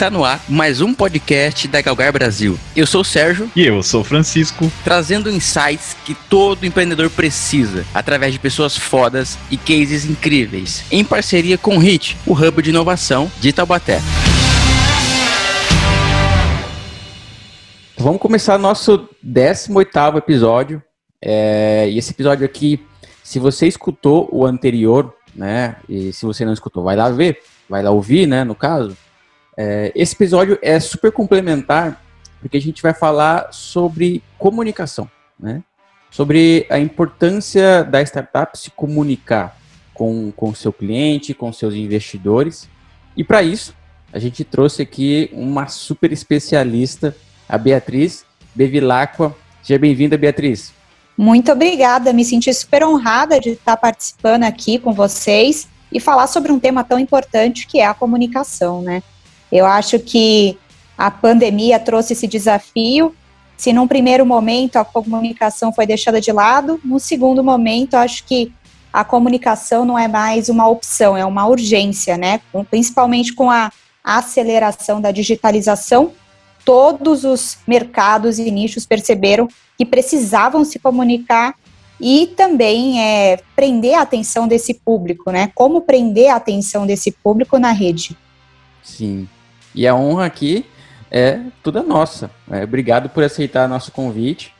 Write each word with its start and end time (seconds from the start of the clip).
Está 0.00 0.08
no 0.08 0.24
ar 0.24 0.42
mais 0.48 0.80
um 0.80 0.94
podcast 0.94 1.68
da 1.68 1.82
Galgar 1.82 2.10
Brasil. 2.10 2.58
Eu 2.74 2.86
sou 2.86 3.02
o 3.02 3.04
Sérgio. 3.04 3.50
E 3.54 3.66
eu 3.66 3.82
sou 3.82 4.00
o 4.00 4.04
Francisco. 4.04 4.72
Trazendo 4.82 5.28
insights 5.28 5.94
que 6.06 6.14
todo 6.14 6.64
empreendedor 6.64 7.10
precisa, 7.10 7.84
através 7.92 8.32
de 8.32 8.38
pessoas 8.38 8.74
fodas 8.78 9.36
e 9.50 9.58
cases 9.58 10.06
incríveis, 10.06 10.84
em 10.90 11.04
parceria 11.04 11.58
com 11.58 11.76
o 11.76 11.78
HIT, 11.78 12.16
o 12.26 12.32
Hub 12.32 12.62
de 12.62 12.70
Inovação 12.70 13.30
de 13.42 13.52
Taubaté. 13.52 14.00
Vamos 17.98 18.22
começar 18.22 18.56
nosso 18.56 19.06
18º 19.22 20.16
episódio. 20.16 20.82
É, 21.20 21.90
e 21.90 21.98
esse 21.98 22.12
episódio 22.12 22.46
aqui, 22.46 22.82
se 23.22 23.38
você 23.38 23.66
escutou 23.66 24.30
o 24.32 24.46
anterior, 24.46 25.14
né? 25.34 25.76
E 25.86 26.10
se 26.14 26.24
você 26.24 26.42
não 26.46 26.54
escutou, 26.54 26.82
vai 26.82 26.96
lá 26.96 27.10
ver, 27.10 27.40
vai 27.68 27.82
lá 27.82 27.90
ouvir, 27.90 28.26
né? 28.26 28.44
No 28.44 28.54
caso. 28.54 28.96
É, 29.62 29.92
esse 29.94 30.14
episódio 30.14 30.58
é 30.62 30.80
super 30.80 31.12
complementar, 31.12 32.02
porque 32.40 32.56
a 32.56 32.60
gente 32.60 32.80
vai 32.80 32.94
falar 32.94 33.52
sobre 33.52 34.22
comunicação, 34.38 35.06
né? 35.38 35.62
Sobre 36.10 36.66
a 36.70 36.78
importância 36.78 37.84
da 37.84 38.00
startup 38.00 38.58
se 38.58 38.70
comunicar 38.70 39.54
com 39.92 40.32
o 40.34 40.54
seu 40.54 40.72
cliente, 40.72 41.34
com 41.34 41.52
seus 41.52 41.74
investidores. 41.74 42.70
E 43.14 43.22
para 43.22 43.42
isso, 43.42 43.74
a 44.10 44.18
gente 44.18 44.44
trouxe 44.44 44.80
aqui 44.80 45.28
uma 45.30 45.68
super 45.68 46.10
especialista, 46.10 47.14
a 47.46 47.58
Beatriz 47.58 48.24
Bevilacqua. 48.54 49.36
Seja 49.62 49.78
bem-vinda, 49.78 50.16
Beatriz. 50.16 50.72
Muito 51.18 51.52
obrigada, 51.52 52.14
me 52.14 52.24
senti 52.24 52.50
super 52.54 52.82
honrada 52.82 53.38
de 53.38 53.50
estar 53.50 53.76
participando 53.76 54.44
aqui 54.44 54.78
com 54.78 54.94
vocês 54.94 55.68
e 55.92 56.00
falar 56.00 56.28
sobre 56.28 56.50
um 56.50 56.58
tema 56.58 56.82
tão 56.82 56.98
importante 56.98 57.66
que 57.66 57.78
é 57.78 57.84
a 57.84 57.92
comunicação, 57.92 58.80
né? 58.80 59.02
Eu 59.50 59.66
acho 59.66 59.98
que 59.98 60.58
a 60.96 61.10
pandemia 61.10 61.78
trouxe 61.78 62.12
esse 62.12 62.26
desafio. 62.26 63.14
Se 63.56 63.72
num 63.72 63.88
primeiro 63.88 64.24
momento 64.24 64.76
a 64.76 64.84
comunicação 64.84 65.72
foi 65.72 65.86
deixada 65.86 66.20
de 66.20 66.32
lado, 66.32 66.80
no 66.84 66.98
segundo 67.00 67.42
momento 67.42 67.94
acho 67.94 68.24
que 68.24 68.52
a 68.92 69.04
comunicação 69.04 69.84
não 69.84 69.98
é 69.98 70.08
mais 70.08 70.48
uma 70.48 70.68
opção, 70.68 71.16
é 71.16 71.24
uma 71.24 71.46
urgência, 71.46 72.16
né? 72.16 72.40
Principalmente 72.70 73.32
com 73.32 73.50
a 73.50 73.70
aceleração 74.02 75.00
da 75.00 75.10
digitalização, 75.10 76.12
todos 76.64 77.24
os 77.24 77.58
mercados 77.66 78.38
e 78.38 78.50
nichos 78.50 78.86
perceberam 78.86 79.48
que 79.78 79.84
precisavam 79.84 80.64
se 80.64 80.78
comunicar 80.78 81.54
e 82.00 82.26
também 82.36 83.00
é, 83.00 83.38
prender 83.54 83.94
a 83.94 84.02
atenção 84.02 84.48
desse 84.48 84.74
público, 84.74 85.30
né? 85.30 85.50
Como 85.54 85.82
prender 85.82 86.30
a 86.30 86.36
atenção 86.36 86.86
desse 86.86 87.12
público 87.12 87.58
na 87.58 87.72
rede. 87.72 88.16
Sim. 88.82 89.28
E 89.74 89.86
a 89.86 89.94
honra 89.94 90.26
aqui 90.26 90.66
é 91.10 91.40
toda 91.62 91.82
nossa. 91.82 92.30
É, 92.50 92.64
obrigado 92.64 93.08
por 93.08 93.24
aceitar 93.24 93.68
nosso 93.68 93.92
convite. 93.92 94.54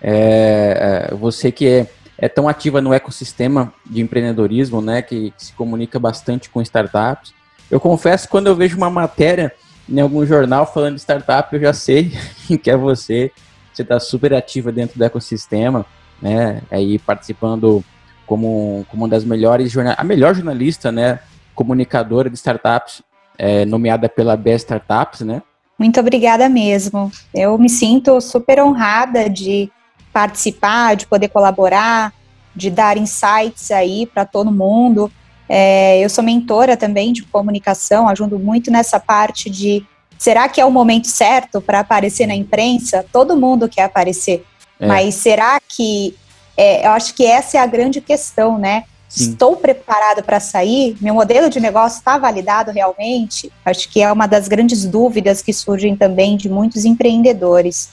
É, 0.00 1.08
é, 1.10 1.14
você 1.14 1.50
que 1.50 1.66
é, 1.66 1.90
é, 2.18 2.28
tão 2.28 2.48
ativa 2.48 2.80
no 2.80 2.92
ecossistema 2.92 3.72
de 3.84 4.00
empreendedorismo, 4.00 4.80
né? 4.80 5.02
Que, 5.02 5.32
que 5.32 5.44
se 5.44 5.52
comunica 5.52 5.98
bastante 5.98 6.48
com 6.48 6.62
startups. 6.62 7.34
Eu 7.70 7.80
confesso, 7.80 8.28
quando 8.28 8.46
eu 8.46 8.54
vejo 8.54 8.76
uma 8.76 8.90
matéria 8.90 9.52
em 9.88 10.00
algum 10.00 10.24
jornal 10.26 10.66
falando 10.66 10.94
de 10.94 11.00
startup, 11.00 11.54
eu 11.54 11.60
já 11.60 11.72
sei 11.72 12.12
que 12.62 12.70
é 12.70 12.76
você 12.76 13.32
você 13.76 13.82
está 13.82 14.00
super 14.00 14.32
ativa 14.32 14.72
dentro 14.72 14.98
do 14.98 15.04
ecossistema, 15.04 15.84
né? 16.20 16.62
Aí 16.70 16.98
participando 16.98 17.84
como, 18.26 18.86
como 18.88 19.04
uma 19.04 19.08
das 19.08 19.22
melhores 19.22 19.70
jornalistas, 19.70 20.02
a 20.02 20.08
melhor 20.08 20.34
jornalista, 20.34 20.90
né? 20.90 21.20
Comunicadora 21.54 22.30
de 22.30 22.36
startups, 22.36 23.02
é, 23.38 23.64
nomeada 23.64 24.08
pela 24.08 24.36
Best 24.36 24.64
Startups, 24.64 25.20
né? 25.20 25.42
Muito 25.78 26.00
obrigada 26.00 26.48
mesmo. 26.48 27.10
Eu 27.34 27.58
me 27.58 27.68
sinto 27.68 28.20
super 28.20 28.62
honrada 28.62 29.28
de 29.28 29.70
participar, 30.12 30.96
de 30.96 31.06
poder 31.06 31.28
colaborar, 31.28 32.12
de 32.54 32.70
dar 32.70 32.96
insights 32.96 33.70
aí 33.70 34.06
para 34.06 34.24
todo 34.24 34.50
mundo. 34.50 35.12
É, 35.48 36.00
eu 36.00 36.08
sou 36.08 36.24
mentora 36.24 36.76
também 36.76 37.12
de 37.12 37.22
comunicação, 37.22 38.08
ajudo 38.08 38.38
muito 38.38 38.70
nessa 38.70 38.98
parte 38.98 39.50
de 39.50 39.86
Será 40.18 40.48
que 40.48 40.60
é 40.60 40.64
o 40.64 40.70
momento 40.70 41.08
certo 41.08 41.60
para 41.60 41.80
aparecer 41.80 42.26
na 42.26 42.34
imprensa? 42.34 43.04
Todo 43.12 43.36
mundo 43.36 43.68
quer 43.68 43.82
aparecer. 43.82 44.44
É. 44.80 44.86
Mas 44.86 45.14
será 45.16 45.60
que. 45.60 46.14
É, 46.56 46.86
eu 46.86 46.92
acho 46.92 47.14
que 47.14 47.26
essa 47.26 47.58
é 47.58 47.60
a 47.60 47.66
grande 47.66 48.00
questão, 48.00 48.58
né? 48.58 48.84
Sim. 49.08 49.30
Estou 49.30 49.56
preparado 49.56 50.22
para 50.22 50.40
sair? 50.40 50.96
Meu 51.00 51.14
modelo 51.14 51.48
de 51.48 51.60
negócio 51.60 51.98
está 51.98 52.18
validado 52.18 52.70
realmente? 52.72 53.52
Acho 53.64 53.88
que 53.88 54.02
é 54.02 54.12
uma 54.12 54.26
das 54.26 54.48
grandes 54.48 54.84
dúvidas 54.84 55.40
que 55.42 55.52
surgem 55.52 55.96
também 55.96 56.36
de 56.36 56.48
muitos 56.48 56.84
empreendedores. 56.84 57.90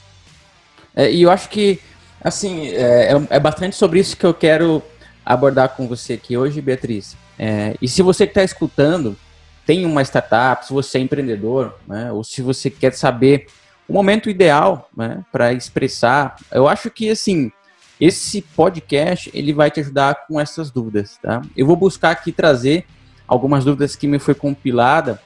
É, 0.94 1.10
e 1.10 1.22
eu 1.22 1.30
acho 1.30 1.48
que, 1.48 1.80
assim, 2.22 2.68
é, 2.68 3.12
é, 3.12 3.36
é 3.36 3.40
bastante 3.40 3.76
sobre 3.76 4.00
isso 4.00 4.16
que 4.16 4.26
eu 4.26 4.34
quero 4.34 4.82
abordar 5.24 5.70
com 5.70 5.86
você 5.86 6.14
aqui 6.14 6.36
hoje, 6.36 6.60
Beatriz. 6.60 7.16
É, 7.38 7.74
e 7.80 7.88
se 7.88 8.02
você 8.02 8.26
que 8.26 8.32
está 8.32 8.44
escutando 8.44 9.16
tem 9.66 9.86
uma 9.86 10.02
startup, 10.02 10.66
se 10.66 10.72
você 10.72 10.98
é 10.98 11.00
empreendedor, 11.00 11.74
né, 11.86 12.12
ou 12.12 12.22
se 12.22 12.42
você 12.42 12.68
quer 12.68 12.92
saber 12.92 13.46
o 13.88 13.92
momento 13.92 14.28
ideal 14.28 14.88
né, 14.96 15.24
para 15.32 15.52
expressar, 15.52 16.36
eu 16.52 16.68
acho 16.68 16.90
que 16.90 17.10
assim 17.10 17.50
esse 18.00 18.42
podcast 18.42 19.30
ele 19.32 19.52
vai 19.52 19.70
te 19.70 19.80
ajudar 19.80 20.26
com 20.26 20.40
essas 20.40 20.70
dúvidas, 20.70 21.18
tá? 21.22 21.42
Eu 21.56 21.66
vou 21.66 21.76
buscar 21.76 22.10
aqui 22.10 22.32
trazer 22.32 22.86
algumas 23.26 23.64
dúvidas 23.64 23.96
que 23.96 24.06
me 24.06 24.18
foi 24.18 24.34
compilada 24.34 25.20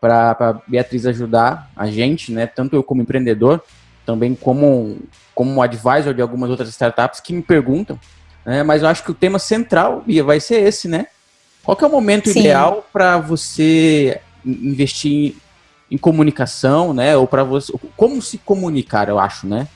para 0.00 0.60
Beatriz 0.66 1.06
ajudar 1.06 1.70
a 1.74 1.86
gente, 1.86 2.32
né? 2.32 2.46
Tanto 2.46 2.76
eu 2.76 2.82
como 2.82 3.02
empreendedor, 3.02 3.62
também 4.04 4.34
como 4.34 4.98
como 5.34 5.60
advisor 5.62 6.14
de 6.14 6.22
algumas 6.22 6.50
outras 6.50 6.68
startups 6.68 7.20
que 7.20 7.32
me 7.32 7.42
perguntam, 7.42 7.98
né? 8.44 8.62
Mas 8.62 8.82
eu 8.82 8.88
acho 8.88 9.02
que 9.02 9.10
o 9.10 9.14
tema 9.14 9.38
central 9.38 10.04
vai 10.24 10.40
ser 10.40 10.62
esse, 10.62 10.88
né? 10.88 11.06
Qual 11.62 11.76
é 11.80 11.86
o 11.86 11.90
momento 11.90 12.28
Sim. 12.28 12.40
ideal 12.40 12.86
para 12.92 13.18
você 13.18 14.20
investir 14.44 15.36
em 15.90 15.96
comunicação, 15.96 16.92
né? 16.92 17.16
Ou 17.16 17.26
para 17.26 17.42
você, 17.42 17.72
como 17.96 18.20
se 18.20 18.38
comunicar, 18.38 19.08
eu 19.08 19.18
acho, 19.18 19.46
né? 19.46 19.66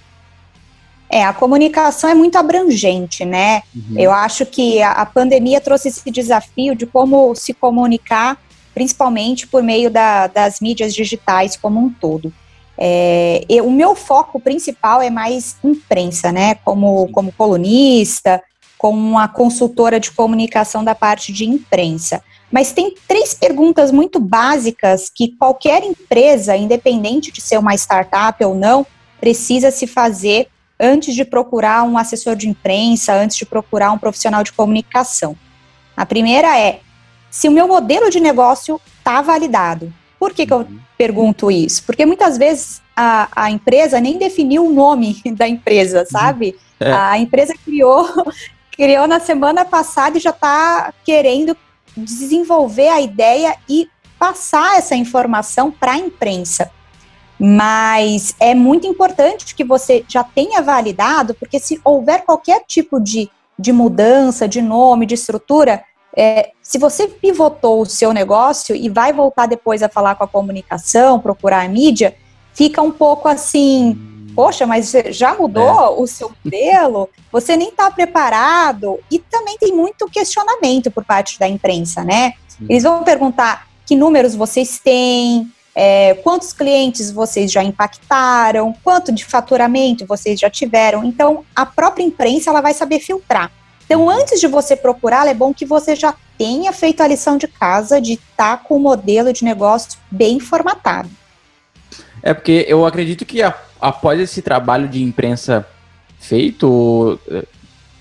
É, 1.11 1.25
a 1.25 1.33
comunicação 1.33 2.11
é 2.11 2.15
muito 2.15 2.37
abrangente, 2.37 3.25
né? 3.25 3.63
Uhum. 3.75 3.99
Eu 3.99 4.13
acho 4.13 4.45
que 4.45 4.83
a, 4.83 4.93
a, 4.93 5.07
pandemia 5.07 5.61
trouxe 5.61 5.89
esse 5.89 6.11
desafio 6.11 6.75
de 6.75 6.85
como 6.85 7.35
se 7.35 7.55
comunicar, 7.55 8.37
principalmente 8.75 9.47
por 9.47 9.63
meio 9.63 9.91
da, 9.91 10.27
das 10.27 10.61
mídias 10.61 10.95
digitais 10.95 11.57
como 11.57 11.81
um 11.81 11.89
todo. 11.89 12.33
É, 12.77 13.45
eu, 13.49 13.67
o 13.67 13.73
meu 13.73 13.97
foco 13.97 14.39
principal 14.39 15.01
é 15.01 15.09
mais 15.09 15.57
imprensa, 15.65 16.31
né? 16.31 16.57
Como, 16.57 17.09
como 17.09 17.33
colunista, 17.33 18.43
com 18.77 18.91
uma 18.91 19.27
consultora 19.27 19.99
de 19.99 20.13
comunicação 20.13 20.85
da 20.85 20.95
parte 20.95 21.33
de 21.33 21.45
imprensa. 21.45 22.23
Mas 22.51 22.71
tem 22.71 22.95
três 23.07 23.35
perguntas 23.35 23.91
muito 23.91 24.21
básicas 24.21 25.11
que 25.13 25.35
qualquer 25.37 25.83
empresa, 25.83 26.57
independente 26.57 27.33
de 27.33 27.41
ser 27.41 27.59
uma 27.59 27.75
startup 27.75 28.43
ou 28.45 28.55
não, 28.55 28.87
precisa 29.21 29.71
se 29.71 29.87
fazer 29.87 30.49
antes 30.78 31.15
de 31.15 31.25
procurar 31.25 31.83
um 31.83 31.99
assessor 31.99 32.37
de 32.37 32.49
imprensa, 32.49 33.15
antes 33.15 33.37
de 33.37 33.47
procurar 33.47 33.93
um 33.93 33.99
profissional 33.99 34.43
de 34.43 34.53
comunicação. 34.53 35.37
A 35.97 36.06
primeira 36.06 36.59
é: 36.59 36.81
se 37.31 37.49
o 37.49 37.53
meu 37.53 37.66
modelo 37.66 38.11
de 38.11 38.21
negócio 38.21 38.81
está 38.99 39.21
validado. 39.21 39.93
Por 40.19 40.34
que, 40.34 40.44
que 40.44 40.53
eu 40.53 40.59
uhum. 40.59 40.81
pergunto 40.97 41.49
isso? 41.49 41.84
Porque 41.84 42.05
muitas 42.05 42.37
vezes 42.37 42.83
a, 42.97 43.28
a 43.34 43.50
empresa 43.50 44.00
nem 44.00 44.19
definiu 44.19 44.66
o 44.66 44.72
nome 44.72 45.22
da 45.33 45.49
empresa, 45.49 46.05
sabe? 46.05 46.56
É. 46.81 46.93
A 46.93 47.19
empresa 47.19 47.55
criou 47.65 48.09
criou 48.78 49.09
na 49.09 49.19
semana 49.19 49.65
passada 49.65 50.19
e 50.19 50.21
já 50.21 50.31
está 50.31 50.95
querendo 51.05 51.56
desenvolver 51.97 52.89
a 52.89 53.01
ideia 53.01 53.57
e 53.69 53.89
passar 54.19 54.78
essa 54.78 54.95
informação 54.95 55.71
para 55.71 55.92
a 55.92 55.98
imprensa. 55.98 56.71
Mas 57.39 58.35
é 58.41 58.55
muito 58.55 58.87
importante 58.87 59.55
que 59.55 59.65
você 59.65 60.05
já 60.09 60.25
tenha 60.25 60.61
validado, 60.61 61.35
porque 61.35 61.59
se 61.59 61.81
houver 61.85 62.25
qualquer 62.25 62.65
tipo 62.67 63.01
de, 63.01 63.31
de 63.59 63.73
mudança 63.73 64.49
de 64.49 64.61
nome, 64.61 65.07
de 65.07 65.15
estrutura, 65.15 65.85
é, 66.17 66.51
se 66.63 66.79
você 66.79 67.07
pivotou 67.07 67.83
o 67.83 67.87
seu 67.87 68.13
negócio 68.13 68.75
e 68.75 68.89
vai 68.89 69.13
voltar 69.13 69.47
depois 69.47 69.83
a 69.83 69.89
falar 69.89 70.17
com 70.17 70.25
a 70.25 70.29
comunicação, 70.29 71.21
procurar 71.21 71.65
a 71.65 71.69
mídia, 71.69 72.17
fica 72.55 72.83
um 72.83 72.91
pouco 72.91 73.29
assim 73.29 73.97
poxa, 74.39 74.65
mas 74.69 74.93
já 75.11 75.35
mudou 75.35 75.65
é. 75.65 76.01
o 76.01 76.07
seu 76.07 76.31
modelo? 76.45 77.09
Você 77.33 77.57
nem 77.57 77.71
está 77.71 77.91
preparado. 77.91 79.01
E 79.11 79.19
também 79.19 79.59
tem 79.59 79.75
muito 79.75 80.07
questionamento 80.07 80.93
por 80.93 81.05
parte 81.05 81.41
da 81.41 81.49
imprensa, 81.49 82.05
né? 82.05 82.35
Eles 82.69 82.85
vão 82.85 83.03
perguntar 83.03 83.67
que 83.85 83.97
números 83.97 84.37
vocês 84.37 84.79
têm, 84.79 85.53
é, 85.80 86.15
quantos 86.25 86.53
clientes 86.53 87.09
vocês 87.09 87.53
já 87.53 87.63
impactaram, 87.63 88.75
quanto 88.83 89.13
de 89.13 89.25
faturamento 89.25 90.04
vocês 90.04 90.41
já 90.41 90.51
tiveram. 90.51 91.04
Então, 91.04 91.45
a 91.54 91.65
própria 91.65 92.03
imprensa 92.03 92.51
ela 92.51 92.60
vai 92.60 92.75
saber 92.75 92.98
filtrar. 92.98 93.48
Então, 93.84 94.10
antes 94.10 94.41
de 94.41 94.48
você 94.48 94.75
procurar, 94.75 95.28
é 95.28 95.33
bom 95.33 95.54
que 95.54 95.65
você 95.65 95.95
já 95.95 96.13
tenha 96.36 96.72
feito 96.72 97.01
a 97.01 97.07
lição 97.07 97.39
de 97.39 97.47
casa 97.47 98.01
de 98.01 98.15
estar 98.15 98.57
tá 98.57 98.65
com 98.65 98.75
o 98.75 98.80
modelo 98.80 99.33
de 99.33 99.45
negócio 99.45 100.01
bem 100.10 100.41
formatado. 100.41 101.09
É 102.25 102.34
porque 102.34 102.66
eu 102.69 102.84
acredito 102.84 103.25
que 103.25 103.41
a, 103.41 103.54
após 103.80 104.19
esse 104.19 104.42
trabalho 104.42 104.89
de 104.89 105.01
imprensa 105.01 105.65
feito, 106.19 107.21
eh, 107.30 107.45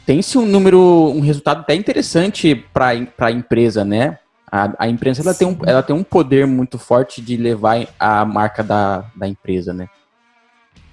tem-se 0.04 0.36
um 0.36 0.48
número, 0.48 1.14
um 1.16 1.20
resultado 1.20 1.60
até 1.60 1.76
interessante 1.76 2.56
para 2.56 2.96
a 3.20 3.32
empresa, 3.32 3.86
né? 3.86 4.18
A, 4.50 4.72
a 4.80 4.88
imprensa 4.88 5.22
ela 5.22 5.34
tem, 5.34 5.48
um, 5.48 5.58
ela 5.66 5.84
tem 5.84 5.96
um 5.96 6.04
poder 6.04 6.48
muito 6.48 6.80
forte 6.80 7.22
de 7.22 7.36
levar 7.36 7.86
a 8.00 8.24
marca 8.24 8.64
da, 8.64 9.06
da 9.16 9.28
empresa, 9.28 9.74
né? 9.74 9.90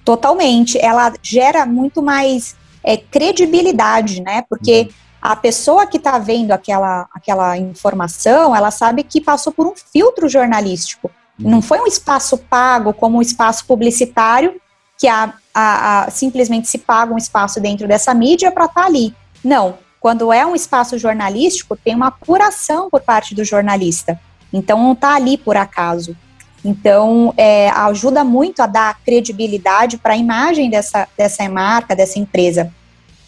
Totalmente. 0.04 0.76
Ela 0.78 1.12
gera 1.22 1.64
muito 1.64 2.02
mais 2.02 2.56
é, 2.82 2.96
credibilidade, 2.96 4.20
né? 4.20 4.42
Porque 4.48 4.82
uhum. 4.82 4.88
a 5.22 5.36
pessoa 5.36 5.86
que 5.86 5.96
está 5.96 6.18
vendo 6.18 6.50
aquela, 6.50 7.08
aquela 7.14 7.56
informação, 7.56 8.54
ela 8.54 8.70
sabe 8.70 9.04
que 9.04 9.20
passou 9.20 9.52
por 9.52 9.66
um 9.66 9.74
filtro 9.74 10.28
jornalístico. 10.28 11.10
Uhum. 11.38 11.50
Não 11.50 11.62
foi 11.62 11.80
um 11.80 11.86
espaço 11.86 12.36
pago 12.36 12.92
como 12.92 13.18
um 13.18 13.22
espaço 13.22 13.64
publicitário 13.66 14.60
que 14.98 15.08
a, 15.08 15.34
a, 15.52 16.04
a, 16.04 16.10
simplesmente 16.10 16.68
se 16.68 16.78
paga 16.78 17.12
um 17.12 17.18
espaço 17.18 17.60
dentro 17.60 17.88
dessa 17.88 18.14
mídia 18.14 18.50
para 18.52 18.66
estar 18.66 18.82
tá 18.82 18.86
ali. 18.86 19.14
Não, 19.42 19.78
quando 20.04 20.30
é 20.30 20.44
um 20.44 20.54
espaço 20.54 20.98
jornalístico, 20.98 21.78
tem 21.82 21.94
uma 21.94 22.08
apuração 22.08 22.90
por 22.90 23.00
parte 23.00 23.34
do 23.34 23.42
jornalista. 23.42 24.20
Então, 24.52 24.76
não 24.76 24.92
está 24.92 25.14
ali 25.14 25.38
por 25.38 25.56
acaso. 25.56 26.14
Então, 26.62 27.32
é, 27.38 27.70
ajuda 27.70 28.22
muito 28.22 28.60
a 28.60 28.66
dar 28.66 29.00
credibilidade 29.02 29.96
para 29.96 30.12
a 30.12 30.16
imagem 30.18 30.68
dessa, 30.68 31.08
dessa 31.16 31.48
marca, 31.48 31.96
dessa 31.96 32.18
empresa. 32.18 32.70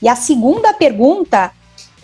E 0.03 0.07
a 0.07 0.15
segunda 0.15 0.75
pergunta 0.75 1.51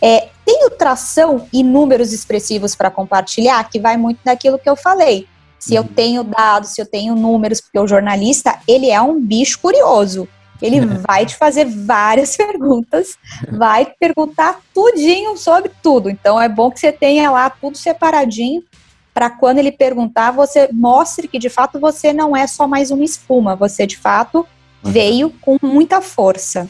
é: 0.00 0.28
tenho 0.42 0.70
tração 0.70 1.46
e 1.52 1.62
números 1.62 2.10
expressivos 2.10 2.74
para 2.74 2.90
compartilhar? 2.90 3.62
Que 3.68 3.78
vai 3.78 3.98
muito 3.98 4.20
daquilo 4.24 4.58
que 4.58 4.70
eu 4.70 4.74
falei. 4.74 5.26
Se 5.58 5.74
eu 5.74 5.82
uhum. 5.82 5.88
tenho 5.88 6.24
dados, 6.24 6.70
se 6.70 6.80
eu 6.80 6.86
tenho 6.86 7.14
números, 7.14 7.60
porque 7.60 7.78
o 7.78 7.86
jornalista, 7.86 8.58
ele 8.66 8.88
é 8.88 9.02
um 9.02 9.20
bicho 9.20 9.58
curioso. 9.60 10.26
Ele 10.62 10.80
vai 11.06 11.26
te 11.26 11.36
fazer 11.36 11.66
várias 11.66 12.36
perguntas, 12.38 13.18
vai 13.50 13.92
perguntar 13.98 14.60
tudinho 14.72 15.36
sobre 15.36 15.70
tudo. 15.82 16.08
Então 16.08 16.40
é 16.40 16.48
bom 16.48 16.70
que 16.70 16.80
você 16.80 16.92
tenha 16.92 17.30
lá 17.30 17.50
tudo 17.50 17.76
separadinho 17.76 18.62
para 19.12 19.28
quando 19.28 19.58
ele 19.58 19.72
perguntar, 19.72 20.30
você 20.30 20.68
mostre 20.72 21.28
que 21.28 21.38
de 21.38 21.50
fato 21.50 21.78
você 21.78 22.12
não 22.12 22.34
é 22.34 22.46
só 22.46 22.66
mais 22.66 22.90
uma 22.90 23.04
espuma, 23.04 23.54
você 23.54 23.86
de 23.86 23.98
fato 23.98 24.38
uhum. 24.82 24.90
veio 24.90 25.30
com 25.40 25.58
muita 25.62 26.00
força. 26.00 26.68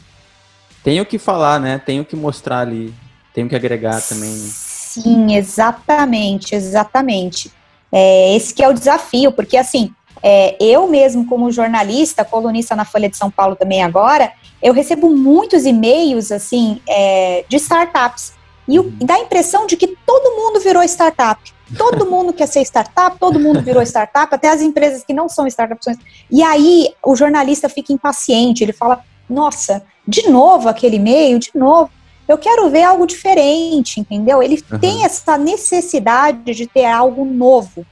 Tenho 0.83 1.07
que 1.07 1.19
falar, 1.19 1.61
né? 1.61 1.79
Tenho 1.79 2.05
que 2.05 2.17
mostrar 2.17 2.61
ali, 2.61 2.93
tenho 3.33 3.49
que 3.49 3.55
agregar 3.55 4.01
também. 4.03 4.33
Sim, 4.33 5.37
exatamente, 5.37 6.55
exatamente. 6.55 7.53
É, 7.93 8.35
esse 8.35 8.53
que 8.53 8.63
é 8.63 8.69
o 8.69 8.75
desafio, 8.75 9.31
porque 9.31 9.57
assim, 9.57 9.95
é, 10.23 10.57
eu 10.61 10.87
mesmo, 10.87 11.27
como 11.27 11.51
jornalista, 11.51 12.25
colunista 12.25 12.77
na 12.77 12.85
Folha 12.85 13.09
de 13.09 13.17
São 13.17 13.31
Paulo 13.31 13.57
também 13.57 13.83
agora, 13.83 14.33
eu 14.63 14.73
recebo 14.73 15.11
muitos 15.11 15.67
e-mails, 15.67 16.31
assim, 16.31 16.81
é, 16.89 17.45
de 17.49 17.57
startups. 17.57 18.33
E 18.69 18.79
o, 18.79 18.91
dá 19.03 19.15
a 19.15 19.21
impressão 19.21 19.67
de 19.67 19.77
que 19.77 19.97
todo 20.07 20.37
mundo 20.37 20.61
virou 20.61 20.83
startup. 20.85 21.53
Todo 21.77 22.07
mundo 22.07 22.33
quer 22.33 22.47
ser 22.47 22.61
startup, 22.63 23.19
todo 23.19 23.41
mundo 23.41 23.61
virou 23.63 23.83
startup, 23.83 24.33
até 24.33 24.49
as 24.51 24.61
empresas 24.61 25.03
que 25.03 25.15
não 25.15 25.29
são 25.29 25.47
startups. 25.47 25.97
E 26.31 26.43
aí 26.43 26.93
o 27.05 27.17
jornalista 27.17 27.69
fica 27.69 27.93
impaciente, 27.93 28.63
ele 28.63 28.73
fala: 28.73 29.03
Nossa, 29.29 29.83
de 30.07 30.29
novo 30.29 30.69
aquele 30.69 30.97
e-mail, 30.97 31.39
de 31.39 31.51
novo. 31.55 31.91
Eu 32.29 32.39
quero 32.39 32.71
ver 32.71 32.85
algo 32.85 33.07
diferente, 33.07 34.01
entendeu? 34.01 34.43
Ele 34.43 34.63
uhum. 34.71 34.79
tem 34.79 35.05
essa 35.05 35.37
necessidade 35.37 36.55
de 36.55 36.67
ter 36.67 36.85
algo 36.85 37.25
novo. 37.25 37.85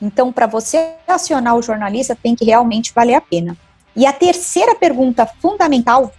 Então, 0.00 0.32
para 0.32 0.46
você 0.46 0.94
acionar 1.06 1.56
o 1.56 1.62
jornalista, 1.62 2.16
tem 2.20 2.34
que 2.34 2.44
realmente 2.44 2.92
valer 2.94 3.14
a 3.14 3.20
pena. 3.20 3.56
E 3.94 4.06
a 4.06 4.12
terceira 4.12 4.74
pergunta 4.74 5.26
fundamental 5.40 6.12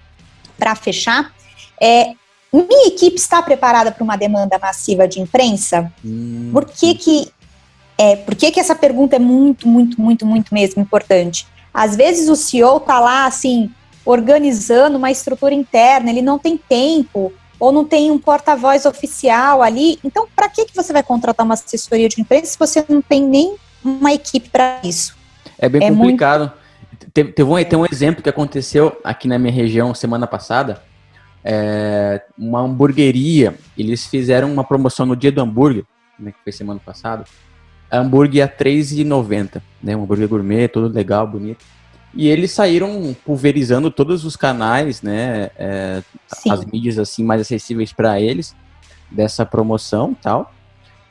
para 0.57 0.75
fechar 0.75 1.33
é: 1.79 2.13
minha 2.53 2.87
equipe 2.87 3.15
está 3.15 3.41
preparada 3.41 3.91
para 3.91 4.03
uma 4.03 4.15
demanda 4.15 4.59
massiva 4.59 5.07
de 5.07 5.19
imprensa? 5.19 5.91
Hum. 6.03 6.49
Por 6.51 6.65
que 6.65 6.93
que 6.95 7.31
é, 7.97 8.15
por 8.15 8.35
que 8.35 8.51
que 8.51 8.59
essa 8.59 8.75
pergunta 8.75 9.15
é 9.15 9.19
muito, 9.19 9.67
muito, 9.67 9.99
muito, 10.01 10.25
muito 10.25 10.53
mesmo 10.53 10.81
importante? 10.81 11.47
Às 11.73 11.95
vezes 11.95 12.29
o 12.29 12.35
CEO 12.35 12.77
está 12.77 12.99
lá 12.99 13.25
assim 13.25 13.69
organizando 14.03 14.97
uma 14.97 15.11
estrutura 15.11 15.53
interna, 15.53 16.09
ele 16.09 16.21
não 16.21 16.39
tem 16.39 16.57
tempo 16.57 17.31
ou 17.59 17.71
não 17.71 17.85
tem 17.85 18.09
um 18.09 18.17
porta-voz 18.17 18.85
oficial 18.85 19.61
ali. 19.61 19.99
Então, 20.03 20.27
para 20.35 20.49
que 20.49 20.65
que 20.65 20.75
você 20.75 20.91
vai 20.91 21.03
contratar 21.03 21.45
uma 21.45 21.53
assessoria 21.53 22.09
de 22.09 22.19
imprensa 22.19 22.51
se 22.51 22.59
você 22.59 22.83
não 22.89 23.01
tem 23.01 23.21
nem 23.21 23.55
uma 23.83 24.11
equipe 24.13 24.49
para 24.49 24.79
isso. 24.83 25.15
É 25.57 25.67
bem 25.69 25.83
é 25.83 25.89
complicado. 25.89 26.51
Muito... 26.89 27.11
Teve, 27.13 27.31
teve, 27.31 27.49
um, 27.49 27.63
tem 27.63 27.79
um 27.79 27.85
exemplo 27.85 28.23
que 28.23 28.29
aconteceu 28.29 28.99
aqui 29.03 29.27
na 29.27 29.37
minha 29.37 29.53
região 29.53 29.93
semana 29.93 30.27
passada. 30.27 30.81
É, 31.43 32.21
uma 32.37 32.61
hamburgueria, 32.61 33.55
eles 33.77 34.05
fizeram 34.05 34.51
uma 34.51 34.63
promoção 34.63 35.05
no 35.05 35.15
dia 35.15 35.31
do 35.31 35.41
hambúrguer, 35.41 35.83
né, 36.19 36.31
que 36.31 36.37
foi 36.43 36.51
semana 36.51 36.79
passada. 36.83 37.25
Hambúrguer 37.91 38.43
a 38.43 38.45
R$3,90, 38.45 39.61
né? 39.83 39.95
Um 39.95 40.03
hambúrguer 40.03 40.27
gourmet, 40.27 40.67
todo 40.67 40.93
legal, 40.93 41.27
bonito. 41.27 41.65
E 42.13 42.27
eles 42.27 42.51
saíram 42.51 43.15
pulverizando 43.25 43.89
todos 43.89 44.23
os 44.23 44.35
canais, 44.35 45.01
né? 45.01 45.49
É, 45.57 46.03
as 46.49 46.63
mídias 46.65 46.97
assim 46.99 47.23
mais 47.23 47.41
acessíveis 47.41 47.91
para 47.91 48.19
eles 48.19 48.55
dessa 49.09 49.45
promoção 49.45 50.15
tal 50.21 50.53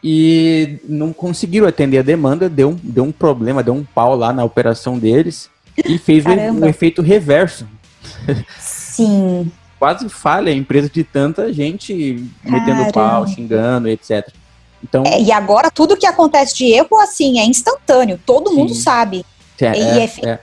e 0.03 0.79
não 0.89 1.13
conseguiram 1.13 1.67
atender 1.67 1.99
a 1.99 2.03
demanda, 2.03 2.49
deu, 2.49 2.77
deu 2.83 3.05
um 3.05 3.13
problema, 3.13 3.63
deu 3.63 3.75
um 3.75 3.85
pau 3.85 4.17
lá 4.17 4.33
na 4.33 4.45
operação 4.45 4.99
deles 4.99 5.51
e 5.85 5.99
fez 5.99 6.25
um, 6.27 6.31
um 6.31 6.67
efeito 6.67 7.03
reverso. 7.03 7.67
Sim. 8.59 9.51
Quase 9.79 10.09
falha 10.09 10.53
a 10.53 10.55
empresa 10.55 10.91
de 10.91 11.05
tanta 11.05 11.53
gente 11.53 12.27
Caramba. 12.43 12.67
metendo 12.67 12.93
pau, 12.93 13.27
xingando, 13.27 13.89
etc. 13.89 14.29
Então, 14.83 15.05
é, 15.07 15.21
e 15.21 15.31
agora 15.31 15.71
tudo 15.71 15.97
que 15.97 16.07
acontece 16.07 16.57
de 16.57 16.67
erro, 16.67 16.99
assim, 17.01 17.39
é 17.39 17.45
instantâneo, 17.45 18.19
todo 18.25 18.51
sim. 18.51 18.57
mundo 18.57 18.75
sabe. 18.75 19.25
É, 19.61 19.79
e 19.79 19.83
é, 19.83 20.05
é 20.05 20.31
é. 20.31 20.39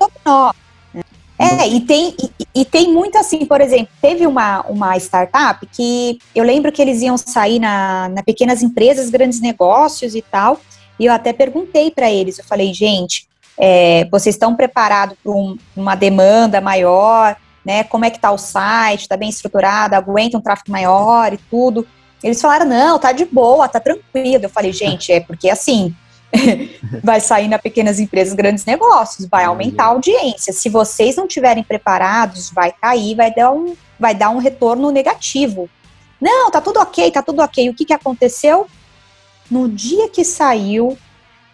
É, 1.39 1.67
e 1.67 1.81
tem, 1.81 2.15
e, 2.19 2.61
e, 2.61 2.65
tem 2.65 2.91
muito 2.91 3.15
assim, 3.15 3.45
por 3.45 3.61
exemplo, 3.61 3.89
teve 4.01 4.25
uma, 4.25 4.61
uma 4.61 4.97
startup 4.97 5.63
que 5.67 6.17
eu 6.33 6.43
lembro 6.43 6.71
que 6.71 6.81
eles 6.81 7.01
iam 7.03 7.15
sair 7.15 7.59
na, 7.59 8.09
na 8.09 8.23
pequenas 8.23 8.63
empresas, 8.63 9.11
grandes 9.11 9.39
negócios 9.39 10.15
e 10.15 10.21
tal, 10.21 10.59
e 10.99 11.05
eu 11.05 11.13
até 11.13 11.31
perguntei 11.31 11.91
para 11.91 12.09
eles, 12.09 12.39
eu 12.39 12.45
falei, 12.45 12.73
gente, 12.73 13.27
é, 13.57 14.07
vocês 14.11 14.35
estão 14.35 14.55
preparados 14.55 15.15
para 15.21 15.31
um, 15.31 15.57
uma 15.75 15.95
demanda 15.95 16.59
maior, 16.59 17.35
né? 17.65 17.83
Como 17.83 18.05
é 18.05 18.09
que 18.09 18.19
tá 18.19 18.31
o 18.31 18.37
site? 18.37 19.01
Está 19.01 19.17
bem 19.17 19.29
estruturado? 19.29 19.95
Aguenta 19.95 20.37
um 20.37 20.41
tráfego 20.41 20.71
maior 20.71 21.33
e 21.33 21.37
tudo? 21.37 21.85
Eles 22.23 22.39
falaram, 22.39 22.65
não, 22.65 22.99
tá 22.99 23.11
de 23.11 23.25
boa, 23.25 23.67
tá 23.67 23.79
tranquilo. 23.79 24.45
Eu 24.45 24.49
falei, 24.49 24.71
gente, 24.71 25.11
é 25.11 25.19
porque 25.19 25.49
assim, 25.49 25.93
vai 27.03 27.19
sair 27.19 27.47
na 27.47 27.57
pequenas 27.57 27.99
empresas, 27.99 28.33
grandes 28.33 28.65
negócios, 28.65 29.27
vai 29.27 29.45
aumentar 29.45 29.85
a 29.85 29.87
audiência. 29.87 30.53
Se 30.53 30.69
vocês 30.69 31.15
não 31.15 31.25
estiverem 31.25 31.63
preparados, 31.63 32.51
vai 32.51 32.71
cair, 32.71 33.15
vai 33.15 33.33
dar 33.33 33.51
um, 33.51 33.75
vai 33.99 34.13
dar 34.13 34.29
um 34.29 34.37
retorno 34.37 34.91
negativo. 34.91 35.69
Não, 36.19 36.49
tá 36.49 36.59
tudo 36.59 36.79
ok, 36.79 37.11
tá 37.11 37.21
tudo 37.21 37.41
ok. 37.41 37.69
O 37.69 37.73
que, 37.73 37.85
que 37.85 37.93
aconteceu? 37.93 38.67
No 39.49 39.69
dia 39.69 40.09
que 40.09 40.25
saiu, 40.25 40.97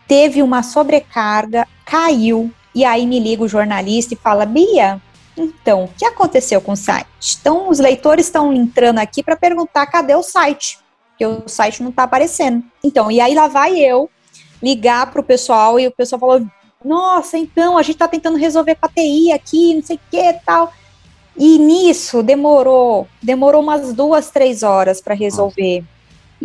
teve 0.07 0.41
uma 0.41 0.63
sobrecarga, 0.63 1.67
caiu, 1.85 2.51
e 2.73 2.83
aí 2.83 3.05
me 3.05 3.19
liga 3.19 3.43
o 3.43 3.47
jornalista 3.47 4.13
e 4.13 4.17
fala: 4.17 4.45
Bia, 4.45 5.01
então, 5.37 5.85
o 5.85 5.87
que 5.89 6.05
aconteceu 6.05 6.61
com 6.61 6.71
o 6.71 6.77
site? 6.77 7.37
Então, 7.39 7.69
os 7.69 7.79
leitores 7.79 8.25
estão 8.25 8.53
entrando 8.53 8.99
aqui 8.99 9.21
para 9.21 9.35
perguntar 9.35 9.85
cadê 9.87 10.15
o 10.15 10.23
site, 10.23 10.79
porque 11.09 11.25
o 11.25 11.47
site 11.47 11.83
não 11.83 11.89
está 11.89 12.03
aparecendo. 12.03 12.63
Então, 12.83 13.11
e 13.11 13.19
aí 13.19 13.35
lá 13.35 13.47
vai 13.47 13.77
eu 13.77 14.09
ligar 14.63 15.11
para 15.11 15.19
o 15.19 15.23
pessoal 15.23 15.77
e 15.77 15.85
o 15.85 15.91
pessoal 15.91 16.19
falou: 16.19 16.41
Nossa, 16.83 17.37
então 17.37 17.77
a 17.77 17.81
gente 17.81 17.95
está 17.95 18.07
tentando 18.07 18.37
resolver 18.37 18.75
com 18.75 18.85
a 18.85 18.89
TI 18.89 19.31
aqui, 19.33 19.75
não 19.75 19.83
sei 19.83 19.97
o 19.97 19.99
que 20.09 20.33
tal. 20.45 20.71
E 21.35 21.57
nisso 21.59 22.23
demorou, 22.23 23.07
demorou 23.21 23.61
umas 23.61 23.93
duas, 23.93 24.29
três 24.29 24.63
horas 24.63 25.01
para 25.01 25.13
resolver. 25.13 25.79
Nossa. 25.81 25.93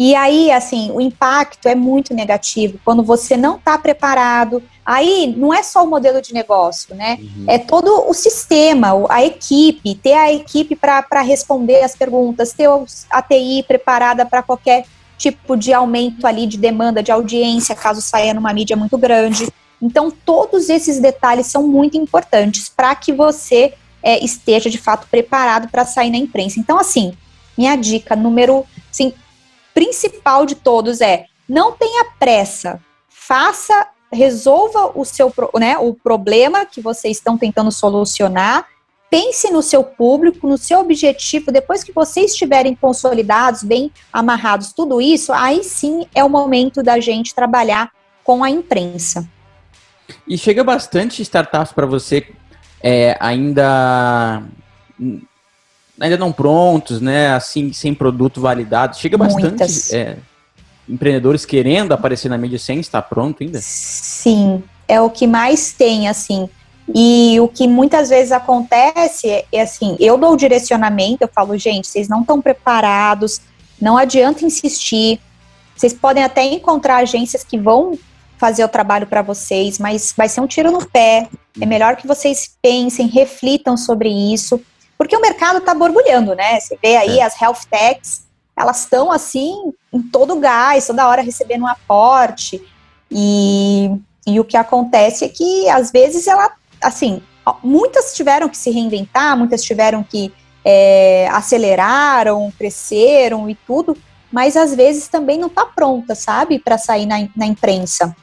E 0.01 0.15
aí, 0.15 0.51
assim, 0.53 0.93
o 0.93 1.01
impacto 1.01 1.69
é 1.69 1.75
muito 1.75 2.15
negativo 2.15 2.79
quando 2.85 3.03
você 3.03 3.37
não 3.37 3.57
está 3.57 3.77
preparado. 3.77 4.63
Aí 4.87 5.35
não 5.37 5.53
é 5.53 5.63
só 5.63 5.85
o 5.85 5.91
modelo 5.91 6.23
de 6.23 6.33
negócio, 6.33 6.95
né? 6.95 7.19
Uhum. 7.21 7.45
É 7.49 7.59
todo 7.59 8.09
o 8.09 8.15
sistema, 8.15 8.93
a 9.09 9.25
equipe, 9.25 9.97
ter 9.97 10.15
a 10.15 10.33
equipe 10.33 10.77
para 10.77 11.21
responder 11.21 11.83
as 11.83 11.97
perguntas, 11.97 12.53
ter 12.53 12.69
a 13.11 13.23
TI 13.23 13.65
preparada 13.67 14.25
para 14.25 14.41
qualquer 14.41 14.87
tipo 15.19 15.57
de 15.57 15.73
aumento 15.73 16.27
ali 16.27 16.47
de 16.47 16.57
demanda 16.57 17.03
de 17.03 17.13
audiência, 17.13 17.75
caso 17.75 18.01
saia 18.01 18.33
numa 18.33 18.53
mídia 18.53 18.77
muito 18.77 18.97
grande. 18.97 19.53
Então, 19.83 20.11
todos 20.11 20.69
esses 20.71 20.99
detalhes 20.99 21.49
são 21.49 21.67
muito 21.67 21.97
importantes 21.97 22.69
para 22.69 22.95
que 22.95 23.13
você 23.13 23.75
é, 24.03 24.25
esteja 24.25 24.71
de 24.71 24.79
fato 24.79 25.07
preparado 25.09 25.69
para 25.69 25.85
sair 25.85 26.11
na 26.11 26.17
imprensa. 26.17 26.59
Então, 26.59 26.79
assim, 26.79 27.13
minha 27.57 27.77
dica 27.77 28.17
número 28.17 28.65
assim, 28.91 29.13
principal 29.75 30.47
de 30.47 30.55
todos 30.55 31.01
é: 31.01 31.27
não 31.49 31.73
tenha 31.73 32.07
pressa, 32.19 32.81
faça 33.09 33.89
resolva 34.11 34.93
o 34.95 35.05
seu 35.05 35.33
né, 35.59 35.77
o 35.77 35.93
problema 35.93 36.65
que 36.65 36.81
vocês 36.81 37.19
estão 37.19 37.37
tentando 37.37 37.71
solucionar. 37.71 38.67
Pense 39.11 39.51
no 39.51 39.63
seu 39.63 39.83
público, 39.83 40.47
no 40.47 40.59
seu 40.59 40.81
objetivo. 40.81 41.51
Depois 41.51 41.83
que 41.83 41.93
vocês 41.93 42.33
estiverem 42.33 42.75
consolidados, 42.75 43.63
bem 43.63 43.91
amarrados, 44.13 44.73
tudo 44.73 45.01
isso, 45.01 45.33
aí 45.33 45.65
sim 45.65 46.07
é 46.15 46.23
o 46.23 46.29
momento 46.29 46.83
da 46.83 47.01
gente 47.01 47.35
trabalhar 47.35 47.91
com 48.23 48.45
a 48.45 48.51
imprensa. 48.51 49.27
E 50.27 50.37
chega 50.37 50.63
bastante 50.63 51.23
startups 51.23 51.73
para 51.73 51.87
você 51.87 52.27
é, 52.83 53.17
ainda 53.21 54.43
ainda 56.01 56.17
não 56.17 56.33
prontos, 56.33 57.01
né? 57.01 57.33
Assim, 57.33 57.73
sem 57.73 57.95
produto 57.95 58.41
validado. 58.41 58.97
Chega 58.97 59.17
bastante 59.17 59.95
é, 59.95 60.17
empreendedores 60.89 61.45
querendo 61.45 61.93
aparecer 61.93 62.29
na 62.29 62.39
mídia 62.39 62.59
sem 62.59 62.81
estar 62.81 63.03
pronto 63.03 63.43
ainda? 63.43 63.59
Sim, 63.61 64.63
é 64.87 65.01
o 65.01 65.11
que 65.11 65.27
mais 65.27 65.73
tem, 65.73 66.09
assim. 66.09 66.49
E 66.95 67.39
o 67.41 67.49
que 67.49 67.69
muitas 67.69 68.09
vezes 68.09 68.33
acontece 68.33 69.29
é, 69.29 69.45
é 69.53 69.61
assim, 69.61 69.97
eu 70.01 70.17
dou 70.17 70.33
o 70.33 70.37
direcionamento, 70.37 71.23
eu 71.23 71.29
falo, 71.29 71.57
gente, 71.59 71.87
vocês 71.87 72.09
não 72.09 72.23
estão 72.23 72.41
preparados, 72.41 73.41
não 73.81 73.97
adianta 73.97 74.45
insistir. 74.45 75.21
Vocês 75.77 75.93
podem 75.93 76.25
até 76.25 76.45
encontrar 76.45 76.97
agências 76.97 77.45
que 77.45 77.59
vão 77.59 77.99
fazer 78.39 78.65
o 78.65 78.69
trabalho 78.69 79.07
para 79.07 79.21
vocês, 79.21 79.79
mas 79.79 80.15
vai 80.17 80.29
ser 80.29 80.41
um 80.41 80.47
tiro 80.47 80.71
no 80.71 80.87
pé. 80.87 81.29
É 81.61 81.67
melhor 81.67 81.97
que 81.97 82.07
vocês 82.07 82.57
pensem, 82.63 83.07
reflitam 83.09 83.77
sobre 83.77 84.09
isso, 84.09 84.61
porque 84.97 85.17
o 85.17 85.21
mercado 85.21 85.59
está 85.59 85.75
borbulhando, 85.75 86.35
né? 86.35 86.59
Você 86.59 86.79
vê 86.83 86.97
aí 86.97 87.19
é. 87.19 87.23
as 87.23 87.41
health 87.41 87.67
techs, 87.71 88.23
elas 88.57 88.81
estão 88.81 89.13
assim 89.13 89.73
em 89.93 90.03
todo 90.03 90.39
gás, 90.41 90.87
toda 90.87 91.07
hora 91.07 91.23
recebendo 91.23 91.63
um 91.63 91.69
aporte. 91.69 92.63
E, 93.11 93.91
e 94.27 94.41
o 94.41 94.45
que 94.45 94.57
acontece 94.57 95.25
é 95.25 95.29
que 95.29 95.69
às 95.69 95.91
vezes 95.91 96.27
ela, 96.27 96.51
assim, 96.83 97.23
muitas 97.63 98.15
tiveram 98.15 98.49
que 98.49 98.57
se 98.57 98.71
reinventar, 98.71 99.37
muitas 99.37 99.63
tiveram 99.63 100.03
que 100.03 100.33
é, 100.65 101.29
aceleraram, 101.33 102.53
cresceram 102.59 103.49
e 103.49 103.55
tudo, 103.55 103.97
mas 104.31 104.57
às 104.57 104.75
vezes 104.75 105.09
também 105.09 105.39
não 105.39 105.49
está 105.49 105.65
pronta, 105.65 106.15
sabe, 106.15 106.59
para 106.59 106.77
sair 106.77 107.07
na, 107.07 107.27
na 107.35 107.47
imprensa. 107.47 108.15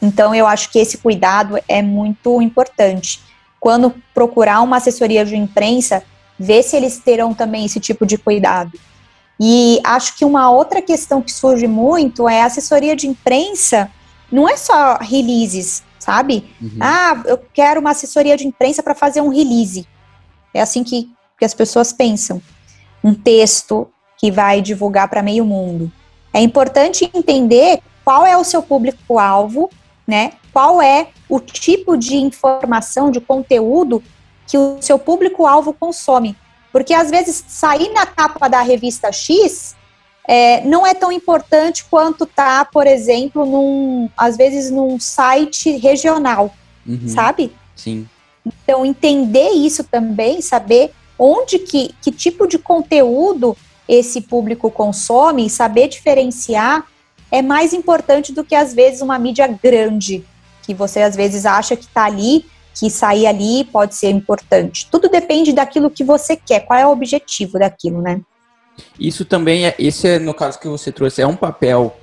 Então, 0.00 0.34
eu 0.34 0.46
acho 0.46 0.70
que 0.70 0.78
esse 0.78 0.98
cuidado 0.98 1.58
é 1.68 1.82
muito 1.82 2.40
importante. 2.42 3.20
Quando 3.58 3.94
procurar 4.12 4.60
uma 4.60 4.76
assessoria 4.76 5.24
de 5.24 5.36
imprensa, 5.36 6.02
ver 6.38 6.62
se 6.62 6.76
eles 6.76 6.98
terão 6.98 7.32
também 7.32 7.64
esse 7.64 7.80
tipo 7.80 8.04
de 8.04 8.18
cuidado. 8.18 8.72
E 9.40 9.80
acho 9.82 10.16
que 10.16 10.24
uma 10.24 10.50
outra 10.50 10.80
questão 10.80 11.20
que 11.20 11.32
surge 11.32 11.66
muito 11.66 12.28
é 12.28 12.42
a 12.42 12.46
assessoria 12.46 12.94
de 12.94 13.08
imprensa, 13.08 13.90
não 14.30 14.48
é 14.48 14.56
só 14.56 14.98
releases, 15.00 15.82
sabe? 16.04 16.44
Uhum. 16.60 16.78
Ah, 16.80 17.22
eu 17.26 17.38
quero 17.52 17.80
uma 17.80 17.90
assessoria 17.90 18.36
de 18.36 18.46
imprensa 18.46 18.82
para 18.82 18.94
fazer 18.94 19.20
um 19.20 19.28
release. 19.28 19.86
É 20.52 20.60
assim 20.60 20.84
que, 20.84 21.10
que 21.38 21.44
as 21.44 21.54
pessoas 21.54 21.92
pensam. 21.92 22.40
Um 23.02 23.14
texto 23.14 23.88
que 24.18 24.30
vai 24.30 24.60
divulgar 24.60 25.08
para 25.08 25.22
meio 25.22 25.44
mundo. 25.44 25.90
É 26.32 26.40
importante 26.40 27.10
entender 27.14 27.80
qual 28.04 28.26
é 28.26 28.36
o 28.36 28.44
seu 28.44 28.62
público-alvo 28.62 29.70
né? 30.06 30.32
Qual 30.52 30.80
é 30.80 31.08
o 31.28 31.40
tipo 31.40 31.96
de 31.96 32.16
informação, 32.16 33.10
de 33.10 33.20
conteúdo 33.20 34.02
que 34.46 34.58
o 34.58 34.78
seu 34.80 34.98
público-alvo 34.98 35.72
consome. 35.72 36.36
Porque 36.70 36.92
às 36.92 37.10
vezes 37.10 37.42
sair 37.48 37.90
na 37.92 38.04
capa 38.04 38.48
da 38.48 38.60
revista 38.60 39.10
X 39.10 39.74
é, 40.26 40.64
não 40.64 40.86
é 40.86 40.94
tão 40.94 41.12
importante 41.12 41.84
quanto 41.84 42.24
tá, 42.24 42.64
por 42.64 42.86
exemplo, 42.86 43.44
num, 43.44 44.08
às 44.16 44.36
vezes 44.36 44.70
num 44.70 44.98
site 44.98 45.76
regional, 45.76 46.54
uhum. 46.86 47.08
sabe? 47.08 47.52
Sim. 47.76 48.08
Então, 48.44 48.84
entender 48.84 49.50
isso 49.50 49.84
também, 49.84 50.40
saber 50.40 50.92
onde 51.18 51.58
que, 51.58 51.94
que 52.00 52.10
tipo 52.10 52.46
de 52.46 52.58
conteúdo 52.58 53.56
esse 53.88 54.20
público 54.20 54.70
consome, 54.70 55.50
saber 55.50 55.88
diferenciar 55.88 56.86
é 57.30 57.42
mais 57.42 57.72
importante 57.72 58.32
do 58.32 58.44
que 58.44 58.54
às 58.54 58.72
vezes 58.72 59.02
uma 59.02 59.18
mídia 59.18 59.46
grande, 59.46 60.24
que 60.62 60.72
você 60.72 61.02
às 61.02 61.14
vezes 61.14 61.44
acha 61.44 61.76
que 61.76 61.84
está 61.84 62.04
ali, 62.04 62.46
que 62.74 62.88
sair 62.88 63.26
ali 63.26 63.64
pode 63.64 63.94
ser 63.94 64.10
importante. 64.10 64.88
Tudo 64.90 65.08
depende 65.08 65.52
daquilo 65.52 65.90
que 65.90 66.02
você 66.02 66.36
quer, 66.36 66.60
qual 66.60 66.78
é 66.78 66.86
o 66.86 66.90
objetivo 66.90 67.58
daquilo, 67.58 68.00
né? 68.00 68.20
Isso 68.98 69.24
também 69.24 69.66
é, 69.66 69.74
esse 69.78 70.08
é, 70.08 70.18
no 70.18 70.34
caso 70.34 70.58
que 70.58 70.68
você 70.68 70.90
trouxe, 70.90 71.22
é 71.22 71.26
um 71.26 71.36
papel 71.36 71.96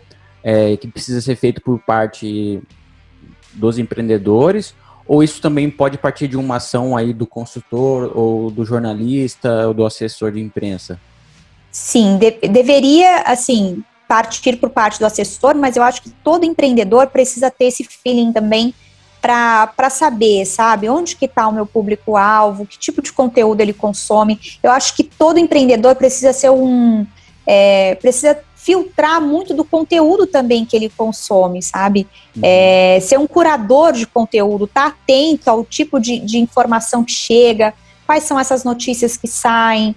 é, 0.44 0.78
que 0.78 0.88
precisa 0.88 1.22
ser 1.22 1.36
feito 1.36 1.62
por 1.62 1.80
parte 1.80 2.62
dos 3.54 3.78
empreendedores, 3.78 4.74
ou 5.08 5.24
isso 5.24 5.42
também 5.42 5.70
pode 5.70 5.98
partir 5.98 6.28
de 6.28 6.38
uma 6.38 6.58
ação 6.58 6.96
aí 6.96 7.14
do 7.14 7.28
consultor, 7.28 8.12
ou 8.16 8.50
do 8.50 8.64
jornalista, 8.64 9.68
ou 9.68 9.74
do 9.74 9.86
assessor 9.86 10.32
de 10.32 10.40
imprensa? 10.40 11.00
Sim, 11.72 12.18
de, 12.18 12.32
deveria, 12.48 13.24
assim, 13.24 13.84
partir 14.08 14.58
por 14.58 14.70
parte 14.70 15.00
do 15.00 15.06
assessor, 15.06 15.56
mas 15.56 15.76
eu 15.76 15.84
acho 15.84 16.02
que 16.02 16.10
todo 16.24 16.46
empreendedor 16.46 17.08
precisa 17.08 17.50
ter 17.50 17.66
esse 17.66 17.84
feeling 17.84 18.32
também 18.32 18.74
para 19.22 19.90
saber, 19.90 20.46
sabe, 20.46 20.90
onde 20.90 21.16
que 21.16 21.26
está 21.26 21.48
o 21.48 21.54
meu 21.54 21.66
público-alvo, 21.66 22.66
que 22.66 22.78
tipo 22.78 23.02
de 23.02 23.14
conteúdo 23.14 23.62
ele 23.62 23.74
consome. 23.74 24.40
Eu 24.64 24.72
acho 24.72 24.96
que 24.96 25.04
todo 25.04 25.40
empreendedor 25.40 25.96
precisa 25.96 26.34
ser 26.34 26.50
um. 26.50 27.06
É, 27.46 27.96
precisa 27.96 28.38
filtrar 28.56 29.20
muito 29.20 29.54
do 29.54 29.64
conteúdo 29.64 30.28
também 30.28 30.66
que 30.66 30.76
ele 30.76 30.90
consome, 30.90 31.62
sabe? 31.64 32.08
Uhum. 32.36 32.42
É, 32.44 33.00
ser 33.02 33.18
um 33.18 33.26
curador 33.26 33.94
de 33.94 34.06
conteúdo, 34.06 34.66
estar 34.66 34.92
tá 34.92 34.96
atento 34.96 35.50
ao 35.50 35.64
tipo 35.66 36.00
de, 36.00 36.20
de 36.20 36.38
informação 36.38 37.04
que 37.04 37.12
chega, 37.12 37.74
quais 38.06 38.24
são 38.24 38.40
essas 38.40 38.64
notícias 38.64 39.18
que 39.18 39.28
saem, 39.28 39.96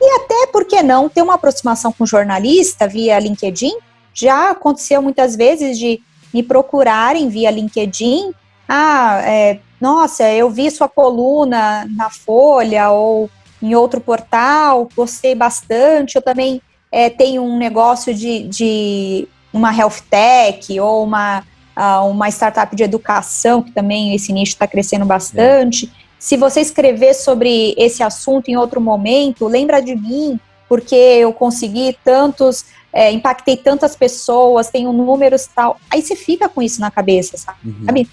e 0.00 0.10
até, 0.16 0.46
por 0.52 0.66
que 0.66 0.82
não, 0.82 1.08
ter 1.08 1.22
uma 1.22 1.34
aproximação 1.34 1.90
com 1.90 2.04
jornalista 2.04 2.86
via 2.86 3.18
LinkedIn. 3.18 3.72
Já 4.12 4.50
aconteceu 4.50 5.00
muitas 5.00 5.34
vezes 5.34 5.78
de 5.78 6.00
me 6.32 6.42
procurarem 6.42 7.28
via 7.28 7.50
LinkedIn. 7.50 8.32
Ah, 8.68 9.20
é, 9.24 9.58
nossa, 9.80 10.30
eu 10.32 10.50
vi 10.50 10.70
sua 10.70 10.88
coluna 10.88 11.86
na 11.96 12.10
Folha 12.10 12.90
ou 12.90 13.30
em 13.62 13.74
outro 13.74 14.00
portal, 14.00 14.88
gostei 14.96 15.34
bastante. 15.34 16.16
Eu 16.16 16.22
também 16.22 16.60
é, 16.90 17.10
tenho 17.10 17.42
um 17.42 17.56
negócio 17.56 18.14
de, 18.14 18.46
de 18.48 19.28
uma 19.52 19.74
health 19.74 20.02
tech 20.10 20.80
ou 20.80 21.04
uma, 21.04 21.44
uh, 21.76 22.06
uma 22.08 22.28
startup 22.28 22.74
de 22.74 22.82
educação, 22.82 23.62
que 23.62 23.72
também 23.72 24.14
esse 24.14 24.32
nicho 24.32 24.52
está 24.52 24.66
crescendo 24.66 25.04
bastante. 25.04 25.86
É. 25.86 26.04
Se 26.18 26.36
você 26.36 26.60
escrever 26.60 27.14
sobre 27.14 27.74
esse 27.76 28.02
assunto 28.02 28.48
em 28.48 28.56
outro 28.56 28.80
momento, 28.80 29.46
lembra 29.46 29.80
de 29.80 29.94
mim, 29.94 30.40
porque 30.68 30.94
eu 30.94 31.32
consegui 31.32 31.96
tantos, 32.02 32.64
é, 32.92 33.12
impactei 33.12 33.56
tantas 33.56 33.94
pessoas, 33.94 34.70
tenho 34.70 34.92
números 34.92 35.48
tal. 35.54 35.78
Aí 35.90 36.00
você 36.00 36.16
fica 36.16 36.48
com 36.48 36.62
isso 36.62 36.80
na 36.80 36.90
cabeça, 36.90 37.36
sabe? 37.36 37.58
Uhum. 37.64 38.06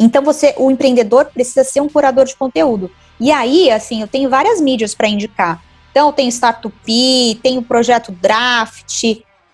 Então 0.00 0.22
você, 0.22 0.54
o 0.56 0.70
empreendedor 0.70 1.26
precisa 1.26 1.62
ser 1.62 1.82
um 1.82 1.88
curador 1.88 2.24
de 2.24 2.34
conteúdo. 2.34 2.90
E 3.20 3.30
aí, 3.30 3.70
assim, 3.70 4.00
eu 4.00 4.08
tenho 4.08 4.30
várias 4.30 4.60
mídias 4.60 4.94
para 4.94 5.06
indicar. 5.06 5.62
Então, 5.90 6.06
eu 6.08 6.12
tenho 6.12 6.30
Startup, 6.30 6.72
tenho 7.42 7.60
o 7.60 7.64
projeto 7.64 8.10
Draft, 8.12 9.04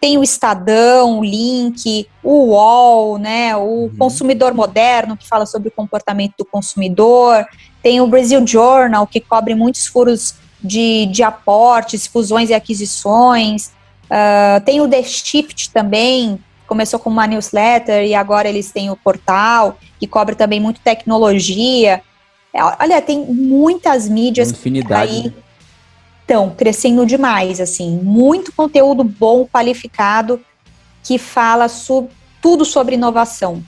tem 0.00 0.18
o 0.18 0.22
Estadão, 0.22 1.18
o 1.18 1.24
Link, 1.24 2.06
o 2.22 2.50
UOL, 2.50 3.18
né, 3.18 3.56
o 3.56 3.60
uhum. 3.60 3.96
Consumidor 3.98 4.54
Moderno, 4.54 5.16
que 5.16 5.26
fala 5.26 5.46
sobre 5.46 5.68
o 5.68 5.72
comportamento 5.72 6.34
do 6.38 6.44
consumidor, 6.44 7.44
tem 7.82 8.00
o 8.00 8.06
Brazil 8.06 8.46
Journal, 8.46 9.06
que 9.06 9.20
cobre 9.20 9.54
muitos 9.54 9.86
furos 9.86 10.34
de, 10.62 11.06
de 11.06 11.22
aportes, 11.22 12.06
fusões 12.06 12.50
e 12.50 12.54
aquisições, 12.54 13.72
uh, 14.04 14.60
tem 14.64 14.80
o 14.80 14.88
The 14.88 15.02
Shift 15.02 15.70
também, 15.70 16.38
começou 16.66 17.00
com 17.00 17.08
uma 17.08 17.26
newsletter 17.26 18.04
e 18.04 18.14
agora 18.14 18.48
eles 18.48 18.70
têm 18.70 18.90
o 18.90 18.96
portal, 18.96 19.78
que 19.98 20.06
cobre 20.06 20.34
também 20.34 20.60
muito 20.60 20.80
tecnologia. 20.80 22.02
É, 22.52 22.62
olha, 22.62 23.00
tem 23.02 23.24
muitas 23.24 24.08
mídias 24.08 24.50
Infinidade. 24.50 25.12
aí. 25.12 25.24
Né? 25.24 25.32
estão 26.26 26.50
crescendo 26.50 27.06
demais, 27.06 27.60
assim, 27.60 28.00
muito 28.02 28.52
conteúdo 28.52 29.04
bom, 29.04 29.46
qualificado, 29.46 30.40
que 31.04 31.18
fala 31.18 31.68
sobre, 31.68 32.10
tudo 32.42 32.64
sobre 32.64 32.96
inovação. 32.96 33.62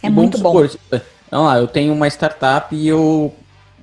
É 0.00 0.06
e 0.06 0.10
muito 0.10 0.38
bom. 0.38 0.68
Supor, 0.68 1.02
vamos 1.28 1.46
lá, 1.48 1.58
eu 1.58 1.66
tenho 1.66 1.92
uma 1.92 2.06
startup 2.06 2.74
e 2.74 2.86
eu, 2.86 3.34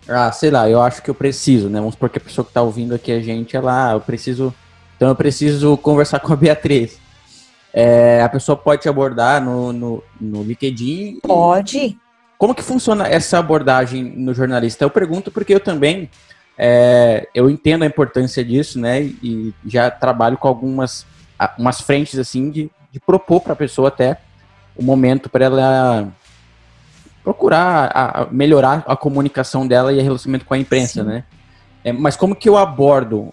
ah, 0.08 0.32
sei 0.32 0.50
lá, 0.50 0.70
eu 0.70 0.82
acho 0.82 1.02
que 1.02 1.10
eu 1.10 1.16
preciso, 1.16 1.68
né? 1.68 1.80
Vamos 1.80 1.96
supor 1.96 2.10
que 2.10 2.18
a 2.18 2.22
pessoa 2.22 2.46
que 2.46 2.52
está 2.52 2.62
ouvindo 2.62 2.96
aqui 2.96 3.12
a 3.12 3.20
gente, 3.20 3.58
ela, 3.58 3.92
eu 3.92 4.00
preciso, 4.00 4.54
então 4.96 5.10
eu 5.10 5.16
preciso 5.16 5.76
conversar 5.78 6.22
com 6.22 6.32
a 6.32 6.38
Beatriz. 6.38 6.98
É, 7.80 8.24
a 8.24 8.30
pessoa 8.30 8.58
pode 8.58 8.82
te 8.82 8.90
abordar 8.90 9.40
no, 9.40 9.72
no, 9.72 10.04
no 10.20 10.42
LinkedIn? 10.42 11.20
Pode. 11.22 11.96
Como 12.36 12.56
que 12.56 12.64
funciona 12.64 13.08
essa 13.08 13.38
abordagem 13.38 14.04
no 14.04 14.34
jornalista? 14.34 14.84
Eu 14.84 14.90
pergunto 14.90 15.30
porque 15.30 15.54
eu 15.54 15.60
também 15.60 16.10
é, 16.58 17.28
eu 17.36 17.52
entendo 17.52 17.84
a 17.84 17.86
importância 17.86 18.44
disso, 18.44 18.80
né? 18.80 19.04
E 19.04 19.54
já 19.64 19.92
trabalho 19.92 20.40
com 20.40 20.48
algumas 20.48 21.06
umas 21.56 21.80
frentes 21.80 22.18
assim 22.18 22.50
de, 22.50 22.72
de 22.92 23.00
propor 23.00 23.42
para 23.42 23.54
a 23.54 23.56
pessoa 23.56 23.90
até 23.90 24.18
o 24.76 24.82
momento 24.84 25.30
para 25.30 25.46
ela 25.46 26.08
procurar 27.24 27.92
a, 27.94 28.22
a 28.24 28.26
melhorar 28.32 28.84
a 28.88 28.96
comunicação 28.96 29.68
dela 29.68 29.94
e 29.94 30.00
o 30.00 30.02
relacionamento 30.02 30.46
com 30.46 30.56
a 30.56 30.58
imprensa, 30.58 31.04
Sim. 31.04 31.10
né? 31.10 31.24
É, 31.84 31.94
mas 31.94 32.18
como 32.18 32.36
que 32.36 32.50
eu 32.50 32.58
abordo 32.58 33.32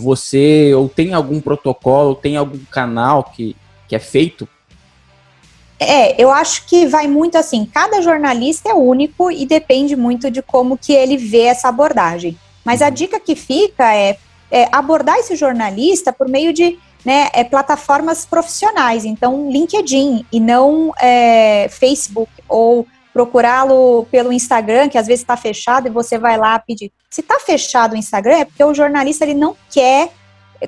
você, 0.00 0.74
ou 0.74 0.88
tem 0.88 1.14
algum 1.14 1.40
protocolo, 1.40 2.16
tem 2.16 2.36
algum 2.36 2.58
canal 2.70 3.22
que, 3.22 3.54
que 3.94 3.96
é 3.96 3.98
feito? 3.98 4.48
É, 5.78 6.20
eu 6.20 6.30
acho 6.30 6.66
que 6.66 6.86
vai 6.86 7.06
muito 7.06 7.36
assim, 7.36 7.64
cada 7.66 8.00
jornalista 8.00 8.70
é 8.70 8.74
único 8.74 9.30
e 9.30 9.44
depende 9.46 9.96
muito 9.96 10.30
de 10.30 10.42
como 10.42 10.78
que 10.78 10.92
ele 10.92 11.16
vê 11.16 11.42
essa 11.42 11.68
abordagem. 11.68 12.36
Mas 12.64 12.80
a 12.80 12.86
uhum. 12.86 12.92
dica 12.92 13.20
que 13.20 13.34
fica 13.34 13.94
é, 13.94 14.16
é 14.50 14.68
abordar 14.72 15.18
esse 15.18 15.36
jornalista 15.36 16.12
por 16.12 16.28
meio 16.28 16.52
de 16.52 16.78
né, 17.04 17.28
é, 17.32 17.44
plataformas 17.44 18.24
profissionais, 18.24 19.04
então 19.04 19.50
LinkedIn 19.50 20.24
e 20.32 20.40
não 20.40 20.92
é, 20.98 21.68
Facebook 21.68 22.30
ou 22.48 22.86
procurá-lo 23.12 24.06
pelo 24.10 24.32
Instagram, 24.32 24.88
que 24.88 24.98
às 24.98 25.06
vezes 25.06 25.20
está 25.20 25.36
fechado, 25.36 25.86
e 25.86 25.90
você 25.90 26.18
vai 26.18 26.36
lá 26.36 26.58
pedir. 26.58 26.90
Se 27.10 27.20
está 27.20 27.38
fechado 27.38 27.92
o 27.92 27.96
Instagram, 27.96 28.38
é 28.38 28.44
porque 28.44 28.64
o 28.64 28.74
jornalista 28.74 29.24
ele 29.24 29.34
não 29.34 29.54
quer 29.70 30.10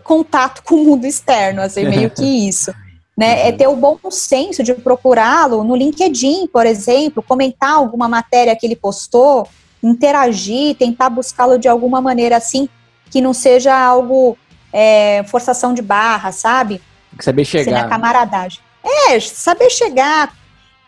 contato 0.05 0.63
com 0.63 0.77
o 0.77 0.85
mundo 0.85 1.07
externo, 1.07 1.63
assim, 1.63 1.89
meio 1.89 2.11
que 2.11 2.23
isso. 2.49 2.73
Né, 3.17 3.49
é 3.49 3.53
ter 3.53 3.67
o 3.67 3.75
bom 3.75 3.99
senso 4.11 4.63
de 4.63 4.75
procurá-lo 4.75 5.65
no 5.65 5.75
LinkedIn, 5.75 6.49
por 6.49 6.67
exemplo, 6.67 7.23
comentar 7.23 7.71
alguma 7.71 8.07
matéria 8.07 8.55
que 8.55 8.67
ele 8.67 8.77
postou, 8.77 9.49
interagir, 9.83 10.77
tentar 10.77 11.09
buscá-lo 11.09 11.59
de 11.59 11.67
alguma 11.67 11.99
maneira 12.03 12.37
assim, 12.37 12.69
que 13.11 13.23
não 13.23 13.33
seja 13.33 13.75
algo 13.75 14.37
é, 14.71 15.25
forçação 15.29 15.73
de 15.73 15.81
barra, 15.81 16.31
sabe? 16.31 16.83
Saber 17.19 17.47
chegar. 17.47 17.65
Ser 17.65 17.71
na 17.71 17.83
né? 17.85 17.89
camaradagem. 17.89 18.61
É, 18.85 19.19
saber 19.19 19.71
chegar, 19.71 20.35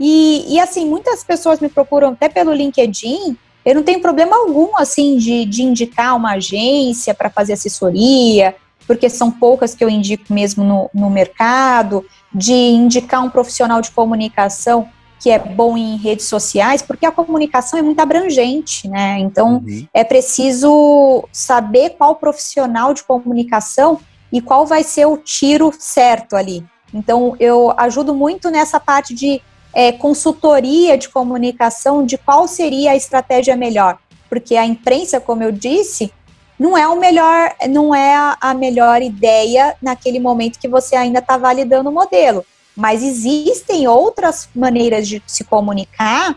e, 0.01 0.55
e 0.55 0.61
assim, 0.61 0.87
muitas 0.87 1.25
pessoas 1.25 1.61
me 1.61 1.69
procuram 1.69 2.11
até 2.11 2.29
pelo 2.29 2.53
LinkedIn. 2.53 3.37
Eu 3.65 3.75
não 3.75 3.83
tenho 3.83 4.01
problema 4.01 4.37
algum, 4.37 4.77
assim, 4.77 5.17
de, 5.17 5.45
de 5.45 5.63
indicar 5.63 6.17
uma 6.17 6.35
agência 6.35 7.13
para 7.13 7.29
fazer 7.29 7.55
assessoria, 7.55 8.55
porque 8.89 9.11
são 9.11 9.31
poucas 9.31 9.75
que 9.75 9.85
eu 9.85 9.91
indico 9.91 10.33
mesmo 10.33 10.65
no, 10.65 10.91
no 10.95 11.11
mercado, 11.11 12.05
de 12.33 12.55
indicar 12.55 13.23
um 13.23 13.29
profissional 13.29 13.83
de 13.83 13.91
comunicação 13.91 14.89
que 15.21 15.31
é 15.31 15.39
bom 15.39 15.77
em 15.77 15.97
redes 15.97 16.27
sociais, 16.27 16.81
porque 16.81 17.05
a 17.05 17.11
comunicação 17.11 17.79
é 17.79 17.83
muito 17.83 18.01
abrangente, 18.01 18.89
né? 18.89 19.19
Então 19.19 19.57
uhum. 19.67 19.87
é 19.93 20.05
preciso 20.05 21.29
saber 21.33 21.91
qual 21.99 22.15
profissional 22.15 22.95
de 22.95 23.03
comunicação 23.03 24.01
e 24.33 24.41
qual 24.41 24.65
vai 24.65 24.83
ser 24.83 25.07
o 25.07 25.17
tiro 25.19 25.73
certo 25.77 26.35
ali. 26.35 26.65
Então 26.95 27.37
eu 27.39 27.75
ajudo 27.77 28.15
muito 28.15 28.49
nessa 28.51 28.81
parte 28.81 29.13
de 29.13 29.43
é, 29.75 29.93
consultoria 29.93 30.97
de 30.97 31.09
comunicação 31.09 32.07
de 32.07 32.17
qual 32.17 32.49
seria 32.49 32.93
a 32.93 32.97
estratégia 32.97 33.57
melhor, 33.57 33.99
porque 34.31 34.57
a 34.57 34.65
imprensa, 34.65 35.21
como 35.21 35.43
eu 35.43 35.53
disse, 35.53 36.13
não 36.59 36.77
é 36.77 36.89
o 36.89 36.99
melhor, 36.99 37.55
não 37.69 37.95
é 37.95 38.37
a 38.41 38.53
melhor 38.53 39.01
ideia 39.01 39.77
naquele 39.81 40.19
momento 40.19 40.59
que 40.59 40.69
você 40.69 40.97
ainda 40.97 41.21
está 41.21 41.37
validando 41.37 41.89
o 41.89 41.93
modelo. 41.93 42.45
Mas 42.77 43.03
existem 43.03 43.87
outras 43.87 44.49
maneiras 44.55 45.07
de 45.07 45.23
se 45.27 45.45
comunicar 45.45 46.37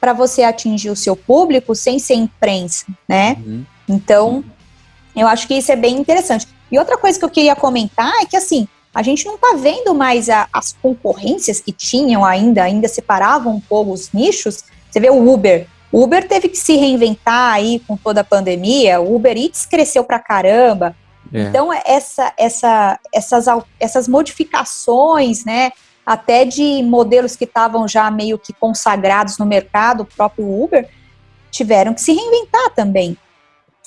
para 0.00 0.12
você 0.12 0.42
atingir 0.42 0.90
o 0.90 0.96
seu 0.96 1.14
público 1.14 1.74
sem 1.74 1.98
ser 1.98 2.14
imprensa, 2.14 2.86
né? 3.08 3.36
Uhum. 3.44 3.64
Então, 3.88 4.44
eu 5.14 5.26
acho 5.28 5.46
que 5.46 5.54
isso 5.54 5.70
é 5.70 5.76
bem 5.76 5.96
interessante. 5.96 6.48
E 6.70 6.78
outra 6.78 6.96
coisa 6.96 7.18
que 7.18 7.24
eu 7.24 7.30
queria 7.30 7.54
comentar 7.54 8.12
é 8.20 8.26
que 8.26 8.36
assim, 8.36 8.66
a 8.94 9.02
gente 9.02 9.24
não 9.24 9.36
está 9.36 9.54
vendo 9.54 9.94
mais 9.94 10.28
a, 10.28 10.48
as 10.52 10.72
concorrências 10.82 11.60
que 11.60 11.72
tinham 11.72 12.24
ainda, 12.24 12.62
ainda 12.62 12.88
separavam 12.88 13.56
um 13.56 13.60
pouco 13.60 13.92
os 13.92 14.10
nichos. 14.12 14.64
Você 14.90 15.00
vê 15.00 15.08
o 15.08 15.32
Uber. 15.32 15.66
O 15.92 16.02
Uber 16.02 16.26
teve 16.26 16.48
que 16.48 16.56
se 16.56 16.74
reinventar 16.74 17.52
aí 17.52 17.78
com 17.86 17.96
toda 17.96 18.22
a 18.22 18.24
pandemia. 18.24 19.00
O 19.00 19.14
Uber 19.14 19.36
Eats 19.36 19.66
cresceu 19.66 20.02
pra 20.02 20.18
caramba. 20.18 20.96
É. 21.32 21.42
Então, 21.42 21.70
essa, 21.72 22.32
essa, 22.38 22.98
essas, 23.12 23.44
essas 23.78 24.08
modificações, 24.08 25.44
né, 25.44 25.70
até 26.04 26.44
de 26.46 26.82
modelos 26.82 27.36
que 27.36 27.44
estavam 27.44 27.86
já 27.86 28.10
meio 28.10 28.38
que 28.38 28.52
consagrados 28.52 29.36
no 29.36 29.44
mercado, 29.44 30.02
o 30.02 30.06
próprio 30.06 30.62
Uber, 30.62 30.88
tiveram 31.50 31.92
que 31.92 32.00
se 32.00 32.12
reinventar 32.12 32.70
também. 32.74 33.16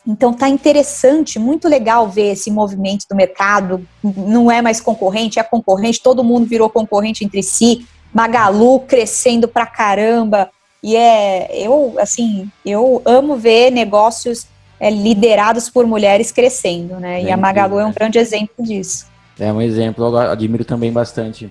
Então 0.07 0.31
tá 0.31 0.47
interessante, 0.47 1.39
muito 1.39 1.67
legal 1.67 2.07
ver 2.07 2.33
esse 2.33 2.51
movimento 2.51 3.05
do 3.09 3.15
mercado. 3.15 3.85
Não 4.03 4.51
é 4.51 4.61
mais 4.61 4.79
concorrente, 4.79 5.39
é 5.39 5.43
concorrente, 5.43 6.01
todo 6.01 6.23
mundo 6.23 6.45
virou 6.45 6.69
concorrente 6.69 7.25
entre 7.25 7.41
si. 7.41 7.87
Magalu 8.13 8.81
crescendo 8.81 9.47
pra 9.47 9.65
caramba. 9.65 10.51
E 10.85 10.95
é, 10.95 11.65
eu, 11.65 11.95
assim, 11.97 12.47
eu 12.63 13.01
amo 13.05 13.35
ver 13.37 13.71
negócios 13.71 14.45
é, 14.79 14.87
liderados 14.91 15.67
por 15.67 15.87
mulheres 15.87 16.31
crescendo, 16.31 16.99
né? 16.99 17.23
e 17.23 17.31
a 17.31 17.35
Magalu 17.35 17.79
é 17.79 17.85
um 17.87 17.91
grande 17.91 18.19
exemplo 18.19 18.63
disso. 18.63 19.07
É 19.39 19.51
um 19.51 19.59
exemplo, 19.59 20.05
eu 20.05 20.15
admiro 20.15 20.63
também 20.63 20.91
bastante 20.91 21.49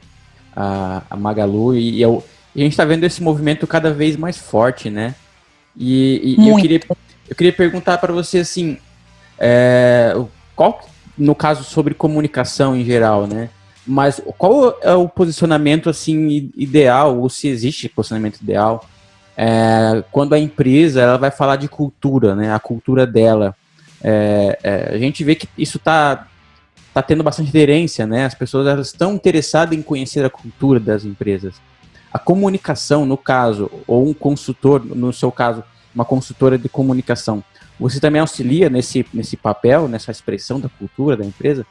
a, 0.55 1.03
a 1.11 1.17
Magalu 1.17 1.75
e, 1.75 2.01
eu, 2.01 2.23
a 2.55 2.59
gente 2.61 2.71
está 2.71 2.85
vendo 2.85 3.03
esse 3.03 3.21
movimento 3.21 3.67
cada 3.67 3.93
vez 3.93 4.17
mais 4.17 4.39
forte, 4.39 4.89
né? 4.89 5.17
E, 5.77 6.37
e 6.39 6.49
eu 6.49 6.55
queria 6.55 6.81
eu 7.29 7.35
queria 7.35 7.53
perguntar 7.53 7.99
para 7.99 8.13
você 8.13 8.39
assim, 8.39 8.79
é, 9.37 10.15
qual, 10.55 10.81
no 11.19 11.35
caso 11.35 11.65
sobre 11.65 11.93
comunicação 11.93 12.77
em 12.77 12.85
geral, 12.85 13.27
né? 13.27 13.51
Mas 13.85 14.23
qual 14.39 14.79
é 14.81 14.95
o 14.95 15.09
posicionamento 15.09 15.91
assim 15.91 16.53
ideal, 16.57 17.19
ou 17.19 17.29
se 17.29 17.49
existe 17.49 17.89
posicionamento 17.89 18.41
ideal, 18.41 18.89
é, 19.37 20.05
quando 20.13 20.35
a 20.35 20.39
empresa 20.39 21.01
ela 21.01 21.19
vai 21.19 21.31
falar 21.31 21.57
de 21.57 21.69
cultura, 21.69 22.35
né? 22.35 22.55
A 22.55 22.59
cultura 22.59 23.07
dela. 23.07 23.55
É, 24.03 24.59
é, 24.63 24.95
a 24.95 24.99
gente 24.99 25.25
vê 25.25 25.35
que 25.35 25.49
isso 25.57 25.79
está 25.79 26.27
tá 26.93 27.03
tendo 27.03 27.23
bastante 27.23 27.49
aderência, 27.49 28.07
né? 28.07 28.27
As 28.27 28.35
pessoas 28.35 28.67
elas 28.67 28.89
estão 28.89 29.15
interessadas 29.15 29.77
em 29.77 29.83
conhecer 29.83 30.25
a 30.25 30.31
cultura 30.31 30.79
das 30.79 31.05
empresas. 31.05 31.55
A 32.13 32.19
comunicação, 32.19 33.05
no 33.05 33.17
caso, 33.17 33.71
ou 33.87 34.09
um 34.09 34.15
consultor, 34.15 34.85
no 34.85 35.13
seu 35.13 35.33
caso, 35.33 35.65
uma 35.93 36.05
consultora 36.05 36.57
de 36.57 36.69
comunicação. 36.69 37.43
Você 37.79 37.99
também 37.99 38.21
auxilia 38.21 38.71
nesse, 38.71 39.05
nesse 39.13 39.37
papel, 39.37 39.89
nessa 39.89 40.13
expressão 40.13 40.61
da 40.61 40.69
cultura 40.69 41.17
da 41.17 41.25
empresa? 41.25 41.67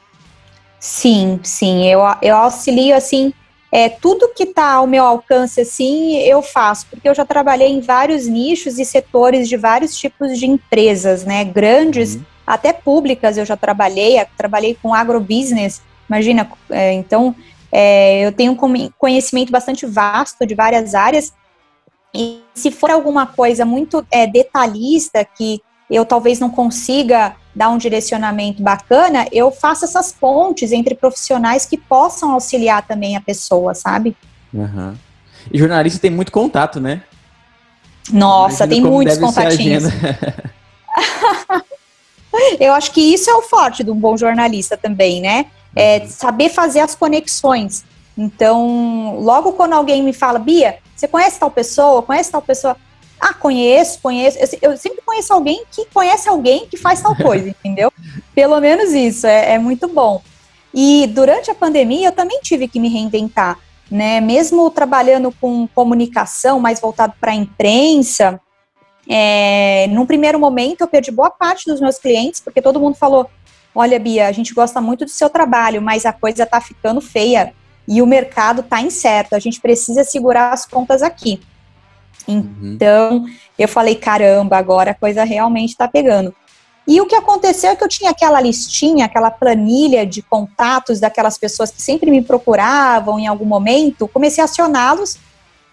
Sim, 0.78 1.40
sim. 1.42 1.86
Eu, 1.86 2.00
eu 2.20 2.36
auxilio, 2.36 2.94
assim, 2.94 3.32
é, 3.74 3.88
tudo 3.88 4.32
que 4.32 4.44
está 4.44 4.74
ao 4.74 4.86
meu 4.86 5.02
alcance, 5.04 5.60
assim, 5.60 6.16
eu 6.18 6.40
faço, 6.42 6.86
porque 6.88 7.08
eu 7.08 7.14
já 7.14 7.24
trabalhei 7.24 7.66
em 7.72 7.80
vários 7.80 8.24
nichos 8.28 8.78
e 8.78 8.84
setores 8.84 9.48
de 9.48 9.56
vários 9.56 9.96
tipos 9.96 10.38
de 10.38 10.46
empresas, 10.46 11.24
né? 11.24 11.42
Grandes, 11.42 12.14
uhum. 12.14 12.22
até 12.46 12.72
públicas 12.72 13.36
eu 13.36 13.44
já 13.44 13.56
trabalhei, 13.56 14.24
trabalhei 14.36 14.78
com 14.80 14.94
agrobusiness, 14.94 15.82
imagina, 16.08 16.48
é, 16.70 16.92
então 16.92 17.34
é, 17.72 18.24
eu 18.24 18.30
tenho 18.30 18.52
um 18.52 18.90
conhecimento 18.96 19.50
bastante 19.50 19.84
vasto 19.86 20.46
de 20.46 20.54
várias 20.54 20.94
áreas 20.94 21.32
e 22.14 22.44
se 22.54 22.70
for 22.70 22.92
alguma 22.92 23.26
coisa 23.26 23.64
muito 23.64 24.06
é, 24.08 24.24
detalhista 24.24 25.24
que 25.24 25.60
eu 25.90 26.04
talvez 26.04 26.38
não 26.38 26.48
consiga 26.48 27.34
dar 27.54 27.68
um 27.68 27.78
direcionamento 27.78 28.62
bacana, 28.62 29.26
eu 29.30 29.50
faço 29.50 29.84
essas 29.84 30.12
pontes 30.12 30.72
entre 30.72 30.94
profissionais 30.94 31.64
que 31.64 31.78
possam 31.78 32.32
auxiliar 32.32 32.86
também 32.86 33.16
a 33.16 33.20
pessoa, 33.20 33.74
sabe? 33.74 34.16
Uhum. 34.52 34.94
E 35.52 35.58
jornalista 35.58 36.00
tem 36.00 36.10
muito 36.10 36.32
contato, 36.32 36.80
né? 36.80 37.02
Nossa, 38.12 38.66
tem 38.66 38.80
muitos 38.80 39.18
contatinhos. 39.18 39.84
eu 42.60 42.74
acho 42.74 42.92
que 42.92 43.00
isso 43.00 43.30
é 43.30 43.34
o 43.34 43.42
forte 43.42 43.84
de 43.84 43.90
um 43.90 43.96
bom 43.96 44.16
jornalista 44.16 44.76
também, 44.76 45.20
né? 45.20 45.46
É 45.74 46.00
uhum. 46.00 46.08
saber 46.08 46.50
fazer 46.50 46.80
as 46.80 46.94
conexões. 46.94 47.84
Então, 48.16 49.18
logo 49.20 49.52
quando 49.52 49.72
alguém 49.72 50.02
me 50.02 50.12
fala, 50.12 50.38
Bia, 50.38 50.78
você 50.94 51.08
conhece 51.08 51.38
tal 51.38 51.50
pessoa? 51.50 52.02
Conhece 52.02 52.30
tal 52.30 52.42
pessoa? 52.42 52.76
Ah, 53.26 53.32
conheço, 53.32 54.00
conheço. 54.02 54.36
Eu, 54.38 54.72
eu 54.72 54.76
sempre 54.76 55.00
conheço 55.00 55.32
alguém 55.32 55.64
que 55.70 55.86
conhece 55.86 56.28
alguém 56.28 56.66
que 56.66 56.76
faz 56.76 57.00
tal 57.00 57.16
coisa, 57.16 57.48
entendeu? 57.64 57.90
Pelo 58.34 58.60
menos 58.60 58.92
isso, 58.92 59.26
é, 59.26 59.54
é 59.54 59.58
muito 59.58 59.88
bom. 59.88 60.20
E 60.74 61.06
durante 61.06 61.50
a 61.50 61.54
pandemia 61.54 62.08
eu 62.08 62.12
também 62.12 62.38
tive 62.42 62.68
que 62.68 62.78
me 62.78 62.90
reinventar, 62.90 63.58
né? 63.90 64.20
Mesmo 64.20 64.68
trabalhando 64.68 65.32
com 65.40 65.66
comunicação 65.68 66.60
mais 66.60 66.80
voltado 66.80 67.14
para 67.18 67.32
a 67.32 67.34
imprensa, 67.34 68.38
é, 69.08 69.86
num 69.88 70.04
primeiro 70.04 70.38
momento 70.38 70.82
eu 70.82 70.88
perdi 70.88 71.10
boa 71.10 71.30
parte 71.30 71.64
dos 71.64 71.80
meus 71.80 71.98
clientes, 71.98 72.42
porque 72.42 72.60
todo 72.60 72.78
mundo 72.78 72.94
falou: 72.94 73.30
olha, 73.74 73.98
Bia, 73.98 74.28
a 74.28 74.32
gente 74.32 74.52
gosta 74.52 74.82
muito 74.82 75.06
do 75.06 75.10
seu 75.10 75.30
trabalho, 75.30 75.80
mas 75.80 76.04
a 76.04 76.12
coisa 76.12 76.44
tá 76.44 76.60
ficando 76.60 77.00
feia 77.00 77.54
e 77.88 78.02
o 78.02 78.06
mercado 78.06 78.60
está 78.60 78.82
incerto, 78.82 79.34
a 79.34 79.38
gente 79.38 79.62
precisa 79.62 80.04
segurar 80.04 80.52
as 80.52 80.66
pontas 80.66 81.02
aqui. 81.02 81.40
Então, 82.26 83.18
uhum. 83.18 83.34
eu 83.58 83.68
falei, 83.68 83.94
caramba, 83.94 84.56
agora 84.56 84.92
a 84.92 84.94
coisa 84.94 85.24
realmente 85.24 85.70
está 85.70 85.86
pegando. 85.86 86.34
E 86.86 87.00
o 87.00 87.06
que 87.06 87.14
aconteceu 87.14 87.70
é 87.70 87.76
que 87.76 87.82
eu 87.82 87.88
tinha 87.88 88.10
aquela 88.10 88.40
listinha, 88.40 89.06
aquela 89.06 89.30
planilha 89.30 90.04
de 90.04 90.20
contatos 90.20 91.00
daquelas 91.00 91.38
pessoas 91.38 91.70
que 91.70 91.80
sempre 91.80 92.10
me 92.10 92.20
procuravam 92.20 93.18
em 93.18 93.26
algum 93.26 93.46
momento, 93.46 94.06
comecei 94.08 94.42
a 94.42 94.44
acioná-los 94.44 95.16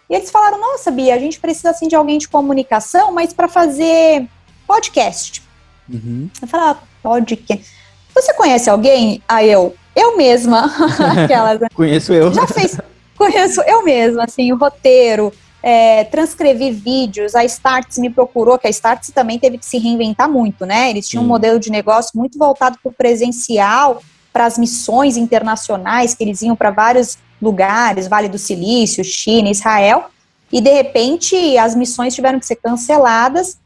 E 0.09 0.15
eles 0.15 0.31
falaram: 0.31 0.59
Nossa, 0.59 0.89
Bia, 0.89 1.15
a 1.15 1.19
gente 1.19 1.39
precisa 1.39 1.71
assim 1.71 1.87
de 1.87 1.95
alguém 1.95 2.17
de 2.17 2.29
comunicação, 2.29 3.11
mas 3.11 3.33
para 3.33 3.49
fazer 3.49 4.25
podcast. 4.65 5.43
Uhum. 5.89 6.29
Eu 6.41 6.47
falei: 6.47 6.67
ah, 6.67 6.77
podcast. 7.03 7.81
Você 8.15 8.33
conhece 8.33 8.69
alguém? 8.69 9.21
Aí 9.27 9.51
eu, 9.51 9.75
eu 9.95 10.15
mesma. 10.15 10.71
Aquelas, 11.23 11.59
né? 11.59 11.67
Conheço 11.73 12.13
eu. 12.13 12.33
Já 12.33 12.47
fez. 12.47 12.77
Conheço 13.17 13.61
eu 13.61 13.83
mesma, 13.83 14.23
assim, 14.23 14.51
o 14.51 14.57
roteiro, 14.57 15.31
é, 15.63 16.03
transcrevi 16.05 16.71
vídeos, 16.71 17.35
a 17.35 17.43
Starts 17.45 17.97
me 17.97 18.09
procurou, 18.09 18.57
que 18.57 18.67
a 18.67 18.69
Starts 18.69 19.11
também 19.11 19.37
teve 19.37 19.57
que 19.57 19.65
se 19.65 19.77
reinventar 19.77 20.29
muito, 20.29 20.65
né? 20.65 20.89
Eles 20.89 21.07
tinham 21.07 21.21
Sim. 21.21 21.25
um 21.25 21.29
modelo 21.29 21.59
de 21.59 21.69
negócio 21.69 22.11
muito 22.17 22.37
voltado 22.37 22.77
para 22.81 22.89
o 22.89 22.93
presencial, 22.93 24.01
para 24.33 24.45
as 24.45 24.57
missões 24.57 25.17
internacionais, 25.17 26.15
que 26.15 26.23
eles 26.23 26.41
iam 26.41 26.55
para 26.55 26.71
vários 26.71 27.17
lugares, 27.41 28.07
Vale 28.07 28.29
do 28.29 28.37
Silício, 28.37 29.03
China, 29.03 29.49
Israel, 29.49 30.05
e 30.51 30.59
de 30.61 30.71
repente 30.71 31.57
as 31.57 31.75
missões 31.75 32.13
tiveram 32.15 32.39
que 32.39 32.45
ser 32.45 32.55
canceladas 32.55 33.57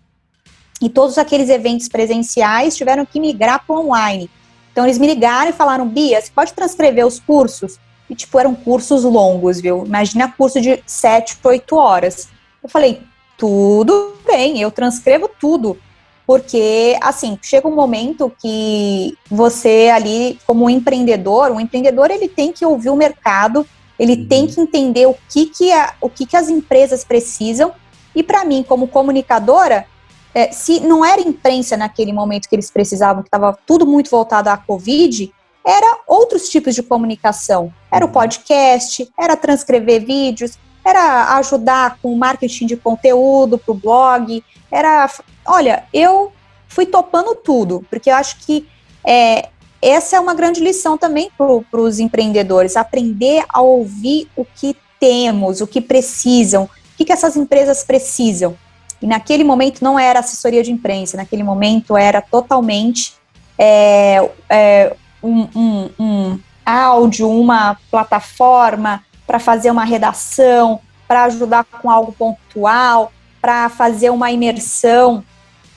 e 0.81 0.89
todos 0.89 1.17
aqueles 1.17 1.49
eventos 1.49 1.87
presenciais 1.87 2.75
tiveram 2.75 3.05
que 3.05 3.19
migrar 3.19 3.65
para 3.65 3.75
online. 3.75 4.29
Então 4.71 4.85
eles 4.85 4.97
me 4.97 5.07
ligaram 5.07 5.49
e 5.49 5.53
falaram: 5.53 5.87
Bia, 5.87 6.21
você 6.21 6.31
pode 6.33 6.53
transcrever 6.53 7.05
os 7.05 7.19
cursos? 7.19 7.79
E 8.09 8.15
tipo, 8.15 8.39
eram 8.39 8.53
cursos 8.53 9.03
longos, 9.03 9.59
viu? 9.59 9.85
Imagina 9.85 10.31
curso 10.31 10.61
de 10.61 10.81
7, 10.85 11.37
8 11.43 11.75
horas. 11.75 12.29
Eu 12.61 12.69
falei: 12.69 13.01
tudo 13.37 14.15
bem, 14.25 14.61
eu 14.61 14.71
transcrevo 14.71 15.29
tudo. 15.39 15.77
Porque, 16.25 16.97
assim, 17.01 17.37
chega 17.41 17.67
um 17.67 17.75
momento 17.75 18.31
que 18.41 19.15
você 19.29 19.91
ali, 19.93 20.39
como 20.47 20.69
empreendedor, 20.69 21.51
o 21.51 21.59
empreendedor 21.59 22.09
ele 22.09 22.27
tem 22.27 22.51
que 22.51 22.65
ouvir 22.65 22.89
o 22.89 22.95
mercado, 22.95 23.65
ele 23.97 24.13
uhum. 24.13 24.27
tem 24.27 24.47
que 24.47 24.59
entender 24.59 25.05
o 25.05 25.15
que, 25.29 25.45
que, 25.45 25.71
a, 25.71 25.93
o 26.01 26.09
que, 26.09 26.25
que 26.25 26.35
as 26.35 26.49
empresas 26.49 27.03
precisam. 27.03 27.73
E 28.15 28.23
para 28.23 28.43
mim, 28.43 28.63
como 28.67 28.87
comunicadora, 28.87 29.85
é, 30.33 30.51
se 30.51 30.79
não 30.79 31.05
era 31.05 31.21
imprensa 31.21 31.77
naquele 31.77 32.11
momento 32.11 32.49
que 32.49 32.55
eles 32.55 32.71
precisavam, 32.71 33.21
que 33.21 33.27
estava 33.27 33.57
tudo 33.65 33.85
muito 33.85 34.09
voltado 34.09 34.49
à 34.49 34.57
Covid, 34.57 35.31
era 35.65 35.99
outros 36.07 36.49
tipos 36.49 36.75
de 36.75 36.83
comunicação. 36.83 37.73
Era 37.91 38.05
o 38.05 38.07
uhum. 38.07 38.13
podcast, 38.13 39.09
era 39.19 39.35
transcrever 39.35 40.05
vídeos, 40.05 40.59
era 40.85 41.35
ajudar 41.37 41.97
com 42.01 42.15
marketing 42.15 42.67
de 42.67 42.77
conteúdo 42.77 43.57
para 43.57 43.71
o 43.71 43.75
blog, 43.75 44.43
era 44.71 45.09
Olha, 45.45 45.85
eu 45.93 46.31
fui 46.67 46.85
topando 46.85 47.35
tudo, 47.35 47.85
porque 47.89 48.09
eu 48.09 48.15
acho 48.15 48.37
que 48.39 48.67
é, 49.03 49.49
essa 49.81 50.15
é 50.15 50.19
uma 50.19 50.33
grande 50.33 50.59
lição 50.59 50.97
também 50.97 51.29
para 51.37 51.81
os 51.81 51.99
empreendedores, 51.99 52.75
aprender 52.75 53.45
a 53.49 53.61
ouvir 53.61 54.27
o 54.35 54.43
que 54.43 54.75
temos, 54.99 55.61
o 55.61 55.67
que 55.67 55.79
precisam, 55.79 56.63
o 56.63 56.69
que, 56.97 57.05
que 57.05 57.13
essas 57.13 57.37
empresas 57.37 57.83
precisam. 57.83 58.57
E 59.01 59.05
naquele 59.05 59.43
momento 59.43 59.83
não 59.83 59.99
era 59.99 60.19
assessoria 60.19 60.63
de 60.63 60.71
imprensa, 60.71 61.17
naquele 61.17 61.43
momento 61.43 61.95
era 61.95 62.21
totalmente 62.21 63.13
é, 63.57 64.29
é, 64.49 64.95
um, 65.25 65.49
um, 65.55 65.89
um 65.99 66.39
áudio, 66.65 67.29
uma 67.29 67.77
plataforma 67.89 69.03
para 69.25 69.39
fazer 69.39 69.71
uma 69.71 69.83
redação, 69.83 70.79
para 71.07 71.23
ajudar 71.25 71.63
com 71.65 71.89
algo 71.89 72.11
pontual, 72.11 73.11
para 73.41 73.69
fazer 73.69 74.09
uma 74.09 74.31
imersão 74.31 75.23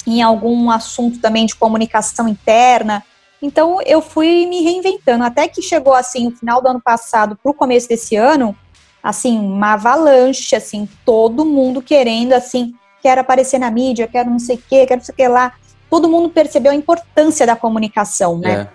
em 0.06 0.22
algum 0.22 0.70
assunto 0.70 1.20
também 1.20 1.46
de 1.46 1.54
comunicação 1.54 2.28
interna. 2.28 3.04
Então 3.40 3.80
eu 3.82 4.00
fui 4.00 4.46
me 4.46 4.62
reinventando, 4.62 5.24
até 5.24 5.46
que 5.46 5.62
chegou 5.62 5.94
assim 5.94 6.28
o 6.28 6.30
final 6.30 6.61
do 6.61 6.68
ano 6.68 6.80
passado 6.80 7.38
para 7.40 7.50
o 7.50 7.54
começo 7.54 7.88
desse 7.88 8.16
ano, 8.16 8.56
assim, 9.02 9.38
uma 9.38 9.74
avalanche, 9.74 10.56
assim, 10.56 10.88
todo 11.04 11.44
mundo 11.44 11.80
querendo, 11.80 12.32
assim, 12.32 12.74
quero 13.00 13.20
aparecer 13.20 13.58
na 13.58 13.70
mídia, 13.70 14.08
quero 14.08 14.28
não 14.28 14.38
sei 14.38 14.56
o 14.56 14.62
quê, 14.68 14.87
quero 14.87 14.98
não 14.98 15.04
sei 15.04 15.12
o 15.12 15.16
que 15.16 15.28
lá. 15.28 15.52
Todo 15.88 16.08
mundo 16.08 16.28
percebeu 16.28 16.72
a 16.72 16.74
importância 16.74 17.46
da 17.46 17.56
comunicação, 17.56 18.38
né? 18.38 18.52
É, 18.52 18.68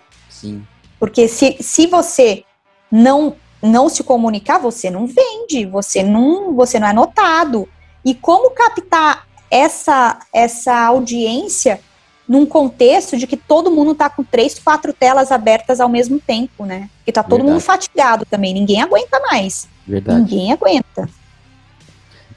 sim. 0.44 0.68
Porque 1.00 1.28
se, 1.28 1.58
se 1.60 1.88
você 1.88 2.44
não 2.92 3.36
não 3.62 3.88
se 3.88 4.04
comunicar, 4.04 4.60
você 4.60 4.90
não 4.90 5.08
vende, 5.08 5.66
você 5.66 6.04
não, 6.04 6.54
você 6.54 6.78
não 6.78 6.88
é 6.88 6.92
notado. 6.92 7.68
E 8.04 8.14
como 8.14 8.50
captar 8.50 9.26
essa, 9.50 10.20
essa 10.34 10.78
audiência 10.88 11.80
num 12.28 12.46
contexto 12.46 13.18
de 13.18 13.26
que 13.26 13.38
todo 13.38 13.72
mundo 13.72 13.94
está 13.94 14.10
com 14.10 14.24
três, 14.24 14.60
quatro 14.60 14.92
telas 14.92 15.32
abertas 15.32 15.80
ao 15.80 15.88
mesmo 15.88 16.20
tempo, 16.20 16.66
né? 16.66 16.90
Que 17.06 17.12
tá 17.12 17.24
todo 17.24 17.38
Verdade. 17.38 17.52
mundo 17.54 17.62
fatigado 17.62 18.26
também, 18.26 18.54
ninguém 18.54 18.82
aguenta 18.82 19.20
mais. 19.22 19.68
Verdade. 19.88 20.20
Ninguém 20.20 20.52
aguenta. 20.52 21.10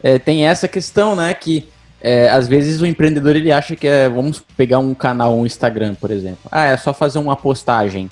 É, 0.03 0.19
tem 0.19 0.47
essa 0.47 0.69
questão, 0.69 1.17
né, 1.17 1.35
que 1.35 1.69
é, 2.07 2.31
às 2.31 2.47
vezes 2.47 2.81
o 2.81 2.87
empreendedor 2.87 3.35
ele 3.35 3.51
acha 3.51 3.75
que 3.75 3.85
é, 3.85 4.09
vamos 4.09 4.39
pegar 4.57 4.79
um 4.79 4.95
canal, 4.95 5.37
um 5.37 5.45
Instagram, 5.45 5.97
por 5.97 6.13
exemplo. 6.13 6.39
Ah, 6.53 6.67
é 6.67 6.77
só 6.77 6.95
fazer 6.95 7.19
uma 7.19 7.35
postagem 7.35 8.09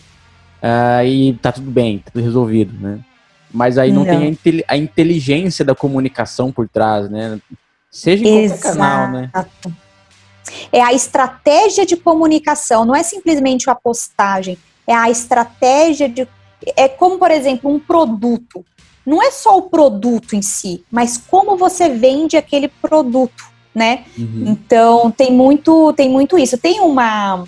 ah, 0.61 1.05
e 1.05 1.35
tá 1.35 1.53
tudo 1.53 1.71
bem, 1.71 1.99
tá 1.99 2.11
tudo 2.13 2.25
resolvido, 2.25 2.75
né? 2.77 2.99
Mas 3.53 3.79
aí 3.79 3.93
não, 3.93 4.05
não. 4.05 4.35
tem 4.35 4.65
a, 4.67 4.77
inteligência 4.77 5.65
da 5.65 5.77
comunicação 5.77 6.51
por 6.51 6.69
trás, 6.69 7.09
né? 7.09 7.39
Seja 7.89 8.25
em 8.25 8.43
Exato. 8.43 8.63
qualquer 8.63 8.79
canal, 8.79 9.13
né? 9.13 9.31
É 10.73 10.83
a 10.83 10.93
estratégia 10.93 11.87
de 11.87 11.97
comunicação, 11.97 12.85
não 12.85 12.97
é 12.97 13.05
simplesmente 13.05 13.71
a 13.71 13.77
postagem, 13.77 14.59
é 14.89 14.93
a 14.93 15.09
estratégia 15.09 16.09
de. 16.09 16.27
É 16.77 16.89
como, 16.89 17.17
por 17.17 17.31
exemplo, 17.31 17.71
um 17.71 17.79
produto. 17.79 18.67
Não 19.07 19.23
é 19.23 19.31
só 19.31 19.57
o 19.57 19.63
produto 19.63 20.35
em 20.35 20.43
si, 20.43 20.85
mas 20.91 21.17
como 21.17 21.57
você 21.57 21.91
vende 21.91 22.37
aquele 22.37 22.67
produto, 22.67 23.54
né? 23.75 24.05
Uhum. 24.17 24.45
Então 24.47 25.11
tem 25.11 25.33
muito, 25.33 25.93
tem 25.95 26.09
muito 26.09 26.39
isso. 26.39 26.57
Tem 26.57 26.81
uma, 26.81 27.45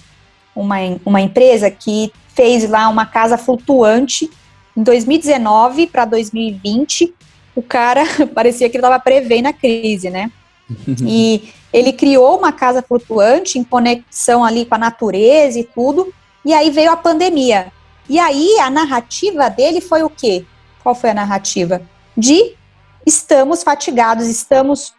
uma, 0.54 0.76
uma 1.04 1.20
empresa 1.20 1.70
que 1.70 2.12
fez 2.34 2.68
lá 2.68 2.88
uma 2.88 3.06
casa 3.06 3.38
flutuante 3.38 4.30
em 4.76 4.82
2019 4.82 5.86
para 5.86 6.04
2020 6.04 7.14
o 7.56 7.62
cara 7.62 8.04
parecia 8.34 8.68
que 8.68 8.76
ele 8.76 8.84
estava 8.84 9.02
prevendo 9.02 9.46
a 9.46 9.52
crise, 9.52 10.10
né? 10.10 10.30
e 11.06 11.48
ele 11.72 11.92
criou 11.92 12.38
uma 12.38 12.52
casa 12.52 12.82
flutuante 12.82 13.58
em 13.58 13.64
conexão 13.64 14.44
ali 14.44 14.66
com 14.66 14.74
a 14.74 14.78
natureza 14.78 15.58
e 15.58 15.64
tudo, 15.64 16.12
e 16.44 16.52
aí 16.52 16.70
veio 16.70 16.92
a 16.92 16.96
pandemia. 16.96 17.72
E 18.08 18.18
aí 18.18 18.58
a 18.60 18.70
narrativa 18.70 19.48
dele 19.48 19.80
foi 19.80 20.02
o 20.02 20.10
quê? 20.10 20.44
Qual 20.82 20.94
foi 20.94 21.10
a 21.10 21.14
narrativa? 21.14 21.82
De 22.16 22.54
estamos 23.04 23.62
fatigados, 23.62 24.26
estamos 24.26 24.94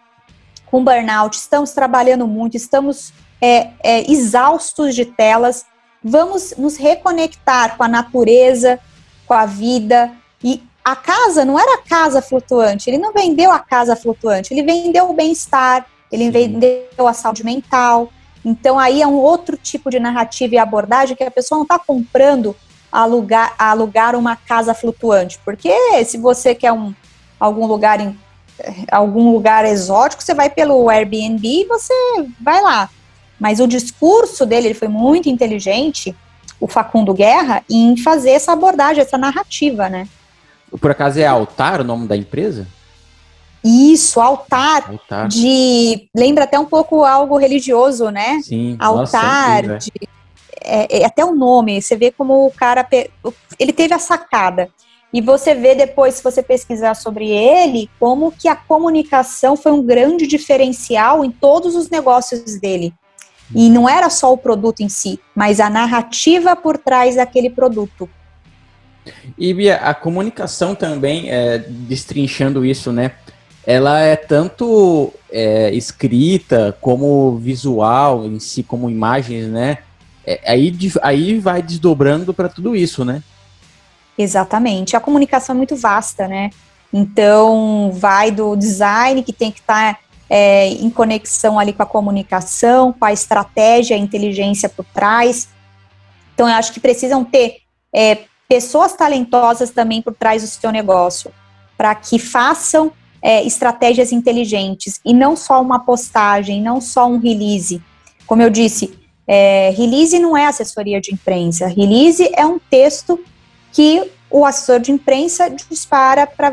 com 0.70 0.84
burnout, 0.84 1.38
estamos 1.38 1.72
trabalhando 1.72 2.28
muito, 2.28 2.58
estamos 2.58 3.14
é, 3.42 3.70
é, 3.84 4.12
exaustos 4.12 4.96
de 4.96 5.06
telas, 5.06 5.66
vamos 6.04 6.54
nos 6.58 6.78
reconectar 6.78 7.78
com 7.78 7.84
a 7.84 7.88
natureza, 7.88 8.80
com 9.26 9.34
a 9.34 9.46
vida, 9.46 10.12
e 10.44 10.62
a 10.84 10.96
casa 10.96 11.44
não 11.44 11.60
era 11.60 11.76
a 11.76 11.82
casa 11.82 12.22
flutuante, 12.22 12.90
ele 12.90 12.98
não 12.98 13.12
vendeu 13.12 13.52
a 13.52 13.60
casa 13.60 13.96
flutuante, 13.96 14.54
ele 14.54 14.64
vendeu 14.64 15.10
o 15.10 15.14
bem-estar, 15.14 15.86
ele 16.12 16.26
Sim. 16.26 16.32
vendeu 16.32 17.08
a 17.08 17.14
saúde 17.14 17.44
mental. 17.44 18.10
Então 18.46 18.80
aí 18.80 19.02
é 19.02 19.08
um 19.08 19.16
outro 19.16 19.58
tipo 19.58 19.90
de 19.90 20.00
narrativa 20.00 20.56
e 20.56 20.58
abordagem 20.58 21.18
que 21.18 21.24
a 21.24 21.32
pessoa 21.32 21.58
não 21.58 21.64
está 21.64 21.78
comprando 21.78 22.56
alugar, 22.90 23.54
alugar 23.60 24.16
uma 24.16 24.36
casa 24.36 24.74
flutuante, 24.74 25.40
porque 25.44 25.74
se 26.06 26.18
você 26.18 26.56
quer 26.56 26.72
um, 26.72 26.94
algum 27.38 27.66
lugar 27.66 28.00
em 28.00 28.18
algum 28.92 29.32
lugar 29.32 29.66
exótico, 29.66 30.24
você 30.24 30.34
vai 30.34 30.50
pelo 30.50 30.90
Airbnb 30.90 31.48
e 31.48 31.66
você 31.66 31.94
vai 32.40 32.62
lá. 32.62 32.90
Mas 33.40 33.60
o 33.60 33.68
discurso 33.68 34.46
dele 34.46 34.68
ele 34.68 34.74
foi 34.74 34.88
muito 34.88 35.30
inteligente, 35.30 36.16
o 36.60 36.68
Facundo 36.68 37.14
Guerra, 37.14 37.64
em 37.70 37.96
fazer 37.98 38.32
essa 38.32 38.54
abordagem, 38.54 39.02
essa 39.02 39.18
narrativa, 39.18 39.90
né? 39.90 40.08
Por 40.82 40.92
acaso 40.92 41.20
é 41.20 41.26
Altar 41.26 41.82
o 41.82 41.84
nome 41.84 42.08
da 42.08 42.18
empresa? 42.18 42.68
Isso, 43.64 44.22
altar, 44.22 44.90
altar. 44.90 45.28
de. 45.28 46.08
Lembra 46.16 46.46
até 46.46 46.58
um 46.58 46.66
pouco 46.66 47.04
algo 47.04 47.38
religioso, 47.38 48.10
né? 48.10 48.40
Sim. 48.44 48.78
Altar. 48.80 49.68
Nossa, 49.68 49.78
de, 49.80 49.92
é, 50.62 51.02
é, 51.02 51.06
até 51.06 51.26
o 51.26 51.36
nome, 51.36 51.82
você 51.82 51.96
vê 51.96 52.12
como 52.12 52.46
o 52.46 52.52
cara. 52.52 52.88
Ele 53.60 53.74
teve 53.74 53.94
a 53.94 54.00
sacada. 54.00 54.70
E 55.18 55.22
você 55.22 55.56
vê 55.56 55.74
depois, 55.74 56.14
se 56.14 56.24
você 56.24 56.44
pesquisar 56.44 56.94
sobre 56.94 57.32
ele, 57.32 57.90
como 58.00 58.32
que 58.32 58.48
a 58.48 58.56
comunicação 58.56 59.58
foi 59.58 59.72
um 59.72 59.82
grande 59.84 60.28
diferencial 60.28 61.26
em 61.26 61.32
todos 61.32 61.74
os 61.74 61.90
negócios 61.90 62.60
dele. 62.60 62.94
E 63.56 63.68
não 63.68 63.90
era 63.90 64.12
só 64.12 64.32
o 64.32 64.38
produto 64.38 64.82
em 64.82 64.90
si, 64.90 65.20
mas 65.34 65.60
a 65.60 65.72
narrativa 65.72 66.56
por 66.56 66.78
trás 66.78 67.16
daquele 67.16 67.50
produto. 67.50 68.08
E 69.36 69.52
Bia, 69.56 69.78
a 69.78 69.96
comunicação 69.96 70.76
também, 70.76 71.32
é, 71.32 71.58
destrinchando 71.68 72.64
isso, 72.64 72.92
né? 72.92 73.14
Ela 73.66 74.00
é 74.00 74.16
tanto 74.16 75.12
é, 75.32 75.74
escrita 75.74 76.78
como 76.80 77.38
visual 77.38 78.24
em 78.24 78.40
si, 78.40 78.62
como 78.62 78.88
imagens, 78.88 79.48
né? 79.48 79.80
É, 80.24 80.42
aí, 80.46 80.78
aí 81.02 81.40
vai 81.40 81.64
desdobrando 81.64 82.36
para 82.36 82.50
tudo 82.50 82.76
isso, 82.76 83.04
né? 83.04 83.24
Exatamente. 84.18 84.96
A 84.96 85.00
comunicação 85.00 85.54
é 85.54 85.58
muito 85.58 85.76
vasta, 85.76 86.28
né? 86.28 86.50
Então, 86.92 87.92
vai 87.94 88.32
do 88.32 88.56
design, 88.56 89.22
que 89.22 89.34
tem 89.34 89.52
que 89.52 89.60
estar 89.60 89.94
tá, 89.94 90.00
é, 90.30 90.70
em 90.70 90.90
conexão 90.90 91.60
ali 91.60 91.74
com 91.74 91.84
a 91.84 91.86
comunicação, 91.86 92.94
com 92.94 93.06
a 93.06 93.14
estratégia, 93.14 93.96
a 93.96 94.00
inteligência 94.00 94.68
por 94.68 94.86
trás. 94.86 95.50
Então, 96.34 96.48
eu 96.48 96.56
acho 96.56 96.72
que 96.74 96.80
precisam 96.80 97.24
ter 97.24 97.58
é, 97.94 98.20
pessoas 98.48 98.94
talentosas 98.94 99.70
também 99.70 100.02
por 100.02 100.14
trás 100.14 100.42
do 100.42 100.48
seu 100.48 100.72
negócio, 100.72 101.32
para 101.78 101.94
que 101.94 102.18
façam 102.18 102.92
é, 103.22 103.44
estratégias 103.44 104.12
inteligentes 104.12 105.00
e 105.04 105.14
não 105.14 105.36
só 105.36 105.62
uma 105.62 105.80
postagem, 105.80 106.62
não 106.62 106.80
só 106.80 107.08
um 107.08 107.20
release. 107.20 107.82
Como 108.26 108.42
eu 108.42 108.50
disse, 108.50 108.98
é, 109.28 109.74
release 109.76 110.18
não 110.20 110.38
é 110.38 110.46
assessoria 110.46 111.02
de 111.02 111.14
imprensa, 111.14 111.68
release 111.68 112.30
é 112.34 112.46
um 112.46 112.60
texto 112.60 113.20
que 113.72 114.12
o 114.30 114.46
assessor 114.46 114.80
de 114.80 114.92
imprensa 114.92 115.50
dispara 115.50 116.28
para 116.28 116.50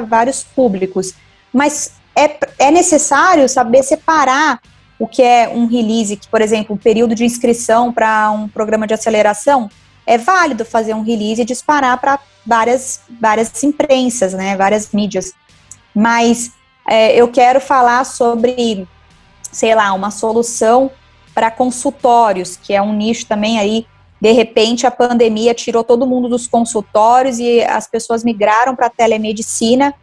vários 0.00 0.42
públicos. 0.42 1.14
Mas 1.52 1.92
é, 2.16 2.38
é 2.58 2.70
necessário 2.70 3.48
saber 3.48 3.82
separar 3.82 4.60
o 4.98 5.06
que 5.06 5.22
é 5.22 5.48
um 5.48 5.66
release, 5.66 6.16
que, 6.16 6.26
por 6.26 6.40
exemplo, 6.40 6.74
o 6.74 6.78
período 6.78 7.14
de 7.14 7.24
inscrição 7.24 7.92
para 7.92 8.30
um 8.30 8.48
programa 8.48 8.86
de 8.86 8.94
aceleração, 8.94 9.70
é 10.04 10.18
válido 10.18 10.64
fazer 10.64 10.94
um 10.94 11.02
release 11.02 11.42
e 11.42 11.44
disparar 11.44 11.98
para 11.98 12.18
várias, 12.44 13.02
várias 13.20 13.62
imprensas, 13.62 14.32
né, 14.32 14.56
várias 14.56 14.90
mídias. 14.90 15.32
Mas 15.94 16.52
é, 16.88 17.14
eu 17.14 17.28
quero 17.28 17.60
falar 17.60 18.04
sobre, 18.04 18.88
sei 19.52 19.74
lá, 19.74 19.92
uma 19.92 20.10
solução 20.10 20.90
para 21.34 21.50
consultórios, 21.50 22.56
que 22.56 22.72
é 22.74 22.82
um 22.82 22.92
nicho 22.92 23.26
também 23.26 23.58
aí 23.60 23.86
de 24.20 24.32
repente 24.32 24.86
a 24.86 24.90
pandemia 24.90 25.54
tirou 25.54 25.84
todo 25.84 26.06
mundo 26.06 26.28
dos 26.28 26.46
consultórios 26.46 27.38
e 27.38 27.62
as 27.62 27.86
pessoas 27.86 28.24
migraram 28.24 28.74
para 28.74 28.86
a 28.86 28.90
telemedicina 28.90 29.94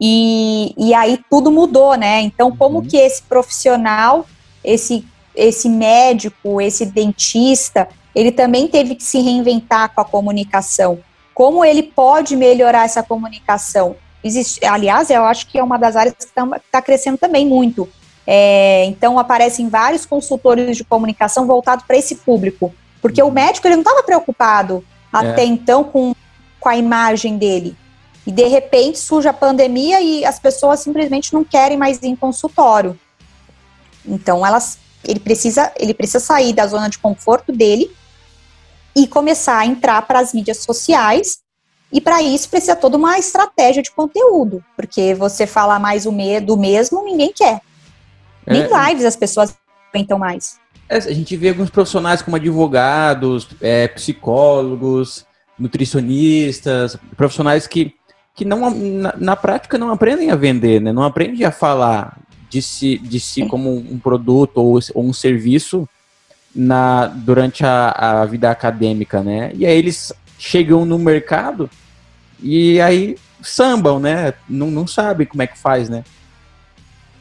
e, 0.00 0.74
e 0.76 0.92
aí 0.92 1.18
tudo 1.30 1.50
mudou, 1.50 1.94
né? 1.94 2.20
Então, 2.20 2.54
como 2.54 2.78
uhum. 2.78 2.86
que 2.86 2.96
esse 2.96 3.22
profissional, 3.22 4.26
esse, 4.62 5.06
esse 5.34 5.68
médico, 5.68 6.60
esse 6.60 6.84
dentista, 6.84 7.88
ele 8.14 8.32
também 8.32 8.66
teve 8.68 8.94
que 8.94 9.04
se 9.04 9.20
reinventar 9.20 9.94
com 9.94 10.00
a 10.00 10.04
comunicação? 10.04 10.98
Como 11.32 11.64
ele 11.64 11.82
pode 11.82 12.36
melhorar 12.36 12.84
essa 12.84 13.02
comunicação? 13.02 13.96
Existe, 14.24 14.64
aliás, 14.64 15.08
eu 15.08 15.24
acho 15.24 15.46
que 15.46 15.58
é 15.58 15.62
uma 15.62 15.78
das 15.78 15.94
áreas 15.94 16.14
que 16.14 16.24
está 16.24 16.46
tá 16.70 16.82
crescendo 16.82 17.16
também 17.16 17.46
muito. 17.46 17.88
É, 18.26 18.84
então, 18.86 19.18
aparecem 19.18 19.68
vários 19.68 20.04
consultores 20.04 20.76
de 20.76 20.84
comunicação 20.84 21.46
voltados 21.46 21.84
para 21.86 21.96
esse 21.96 22.16
público 22.16 22.74
porque 23.06 23.22
o 23.22 23.30
médico 23.30 23.68
ele 23.68 23.76
não 23.76 23.82
estava 23.82 24.02
preocupado 24.02 24.84
é. 25.14 25.16
até 25.16 25.44
então 25.44 25.84
com, 25.84 26.12
com 26.58 26.68
a 26.68 26.76
imagem 26.76 27.38
dele. 27.38 27.76
E 28.26 28.32
de 28.32 28.48
repente 28.48 28.98
surge 28.98 29.28
a 29.28 29.32
pandemia 29.32 30.00
e 30.00 30.24
as 30.24 30.40
pessoas 30.40 30.80
simplesmente 30.80 31.32
não 31.32 31.44
querem 31.44 31.76
mais 31.76 32.02
ir 32.02 32.08
em 32.08 32.16
consultório. 32.16 32.98
Então 34.04 34.44
elas, 34.44 34.76
ele 35.04 35.20
precisa, 35.20 35.72
ele 35.76 35.94
precisa 35.94 36.18
sair 36.18 36.52
da 36.52 36.66
zona 36.66 36.88
de 36.88 36.98
conforto 36.98 37.52
dele 37.52 37.94
e 38.96 39.06
começar 39.06 39.58
a 39.58 39.66
entrar 39.66 40.02
para 40.02 40.18
as 40.18 40.32
mídias 40.32 40.64
sociais. 40.64 41.38
E 41.92 42.00
para 42.00 42.20
isso 42.20 42.50
precisa 42.50 42.74
toda 42.74 42.96
uma 42.96 43.16
estratégia 43.20 43.84
de 43.84 43.92
conteúdo, 43.92 44.64
porque 44.74 45.14
você 45.14 45.46
falar 45.46 45.78
mais 45.78 46.06
o 46.06 46.10
me 46.10 46.40
do 46.40 46.56
mesmo, 46.56 47.04
ninguém 47.04 47.32
quer. 47.32 47.60
Nem 48.44 48.62
é. 48.62 48.88
lives 48.88 49.04
as 49.04 49.14
pessoas 49.14 49.54
aguentam 49.94 50.18
mais. 50.18 50.58
É, 50.88 50.96
a 50.96 51.12
gente 51.12 51.36
vê 51.36 51.48
alguns 51.48 51.70
profissionais 51.70 52.22
como 52.22 52.36
advogados, 52.36 53.48
é, 53.60 53.88
psicólogos, 53.88 55.26
nutricionistas, 55.58 56.96
profissionais 57.16 57.66
que, 57.66 57.94
que 58.34 58.44
não, 58.44 58.70
na, 58.70 59.14
na, 59.16 59.36
prática 59.36 59.78
não 59.78 59.90
aprendem 59.90 60.30
a 60.30 60.36
vender, 60.36 60.80
né? 60.80 60.92
não 60.92 61.02
aprendem 61.02 61.44
a 61.44 61.50
falar 61.50 62.18
de 62.48 62.62
si, 62.62 62.98
de 62.98 63.18
si 63.18 63.46
como 63.46 63.76
um 63.76 63.98
produto 63.98 64.58
ou, 64.58 64.78
ou 64.94 65.04
um 65.04 65.12
serviço 65.12 65.88
na, 66.54 67.06
durante 67.06 67.64
a, 67.64 68.22
a 68.22 68.24
vida 68.24 68.50
acadêmica, 68.50 69.22
né? 69.22 69.50
E 69.54 69.66
aí 69.66 69.76
eles 69.76 70.12
chegam 70.38 70.86
no 70.86 70.98
mercado 70.98 71.68
e 72.40 72.80
aí 72.80 73.16
sambam, 73.42 74.00
né? 74.00 74.32
Não, 74.48 74.70
não 74.70 74.86
sabe 74.86 75.26
como 75.26 75.42
é 75.42 75.46
que 75.46 75.58
faz, 75.58 75.88
né? 75.90 76.02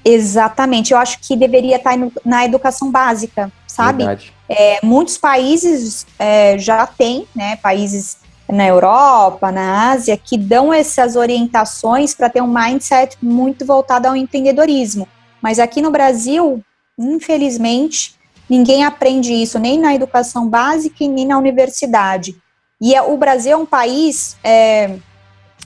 Exatamente, 0.08 0.94
eu 0.94 1.00
acho 1.00 1.20
que 1.20 1.36
deveria 1.36 1.78
estar 1.78 1.98
na 2.24 2.46
educação 2.46 2.92
básica, 2.92 3.52
sabe? 3.68 4.04
É, 4.48 4.80
muitos 4.84 5.18
países 5.18 6.06
é, 6.20 6.60
já 6.60 6.86
têm, 6.86 7.28
né, 7.36 7.56
países 7.56 8.18
na 8.48 8.68
Europa, 8.68 9.52
na 9.52 9.90
Ásia, 9.92 10.16
que 10.16 10.38
dão 10.38 10.72
essas 10.72 11.16
orientações 11.16 12.14
para 12.14 12.30
ter 12.30 12.42
um 12.42 12.48
mindset 12.48 13.18
muito 13.20 13.66
voltado 13.66 14.08
ao 14.08 14.16
empreendedorismo. 14.16 15.08
Mas 15.42 15.58
aqui 15.58 15.82
no 15.82 15.90
Brasil, 15.90 16.64
infelizmente, 17.00 18.14
ninguém 18.48 18.84
aprende 18.84 19.34
isso, 19.34 19.58
nem 19.58 19.80
na 19.80 19.96
educação 19.96 20.48
básica 20.48 21.04
e 21.04 21.08
nem 21.08 21.26
na 21.26 21.40
universidade. 21.40 22.36
E 22.80 22.94
é, 22.94 23.02
o 23.02 23.18
Brasil 23.18 23.54
é 23.54 23.58
um 23.58 23.66
país 23.66 24.38
é, 24.44 24.98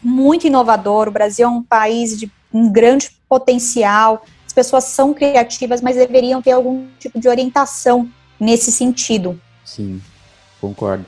muito 0.01 0.47
inovador, 0.47 1.09
o 1.09 1.11
Brasil 1.11 1.45
é 1.45 1.49
um 1.49 1.61
país 1.61 2.17
de 2.17 2.31
um 2.53 2.71
grande 2.71 3.11
potencial, 3.27 4.23
as 4.45 4.53
pessoas 4.53 4.85
são 4.85 5.13
criativas, 5.13 5.81
mas 5.81 5.95
deveriam 5.95 6.41
ter 6.41 6.51
algum 6.51 6.87
tipo 6.99 7.19
de 7.19 7.27
orientação 7.27 8.09
nesse 8.39 8.71
sentido. 8.71 9.39
Sim, 9.63 10.01
concordo. 10.59 11.05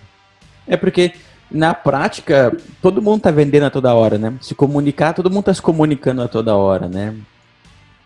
É 0.68 0.78
porque 0.78 1.14
na 1.52 1.74
prática, 1.74 2.56
todo 2.82 3.02
mundo 3.02 3.18
está 3.18 3.32
vendendo 3.32 3.64
a 3.66 3.70
toda 3.70 3.94
hora, 3.94 4.18
né? 4.18 4.34
Se 4.42 4.56
comunicar, 4.56 5.14
todo 5.14 5.30
mundo 5.30 5.42
está 5.42 5.54
se 5.54 5.62
comunicando 5.62 6.22
a 6.22 6.28
toda 6.28 6.56
hora, 6.56 6.88
né? 6.88 7.14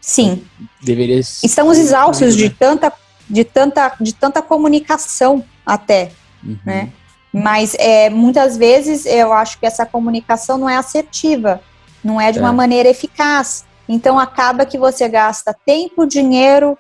Sim. 0.02 0.44
Deveria 0.82 1.20
Estamos 1.20 1.78
exaustos 1.78 2.36
de 2.36 2.50
tanta, 2.50 2.92
de 3.30 3.44
tanta, 3.44 3.94
de 4.00 4.14
tanta 4.14 4.42
comunicação 4.42 5.44
até, 5.66 6.12
uhum. 6.44 6.58
né? 6.66 6.90
Mas 7.32 7.76
é, 7.78 8.10
muitas 8.10 8.56
vezes 8.56 9.06
eu 9.06 9.34
acho 9.34 9.60
que 9.60 9.66
essa 9.66 9.86
comunicação 9.86 10.58
não 10.58 10.70
é 10.70 10.78
assertiva, 10.78 11.62
não 12.06 12.22
é 12.22 12.32
de 12.32 12.38
é. 12.38 12.42
uma 12.42 12.54
maneira 12.54 12.88
eficaz. 12.88 13.66
Então 13.90 14.20
acaba 14.20 14.66
que 14.66 14.78
você 14.78 15.10
gasta 15.10 15.56
tempo, 15.66 16.06
dinheiro 16.06 16.78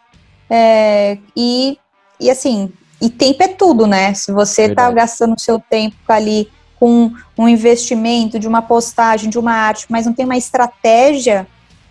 é, 0.49 1.17
e, 1.35 1.77
e 2.19 2.29
assim, 2.29 2.71
e 3.01 3.09
tempo 3.09 3.43
é 3.43 3.47
tudo, 3.47 3.87
né? 3.87 4.13
Se 4.13 4.31
você 4.31 4.63
está 4.63 4.89
gastando 4.91 5.39
seu 5.39 5.59
tempo 5.59 5.97
ali 6.07 6.49
com 6.79 7.11
um 7.37 7.47
investimento 7.47 8.37
de 8.37 8.47
uma 8.47 8.61
postagem, 8.61 9.29
de 9.29 9.39
uma 9.39 9.53
arte, 9.53 9.85
mas 9.89 10.05
não 10.05 10.13
tem 10.13 10.25
uma 10.25 10.37
estratégia 10.37 11.47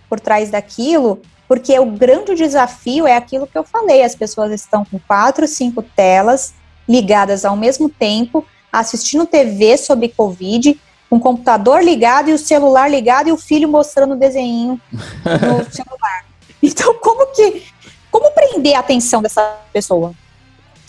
por 0.09 0.21
trás 0.21 0.51
daquilo, 0.51 1.21
porque 1.49 1.79
o 1.79 1.87
grande 1.87 2.35
desafio 2.35 3.07
é 3.07 3.17
aquilo 3.17 3.47
que 3.47 3.57
eu 3.57 3.65
falei, 3.65 4.03
as 4.03 4.15
pessoas 4.15 4.53
estão 4.53 4.85
com 4.85 4.99
quatro, 4.99 5.47
cinco 5.49 5.83
telas 5.83 6.55
ligadas 6.89 7.45
ao 7.45 7.57
mesmo 7.57 7.89
tempo, 7.89 8.45
assistindo 8.73 9.27
TV 9.27 9.77
sobre 9.77 10.09
Covid, 10.09 10.79
com 11.09 11.17
o 11.17 11.21
computador 11.21 11.83
ligado 11.83 12.31
e 12.31 12.33
o 12.33 12.39
celular 12.39 12.91
ligado 12.91 13.29
e 13.29 13.33
o 13.33 13.37
filho 13.37 13.69
mostrando 13.69 14.15
o 14.15 14.19
desenho 14.19 14.81
no 14.91 15.65
celular. 15.71 16.25
Então, 16.63 16.95
como 16.95 17.27
que. 17.27 17.63
Como 18.11 18.31
prender 18.31 18.77
a 18.77 18.81
atenção 18.81 19.21
dessa 19.21 19.59
pessoa? 19.73 20.15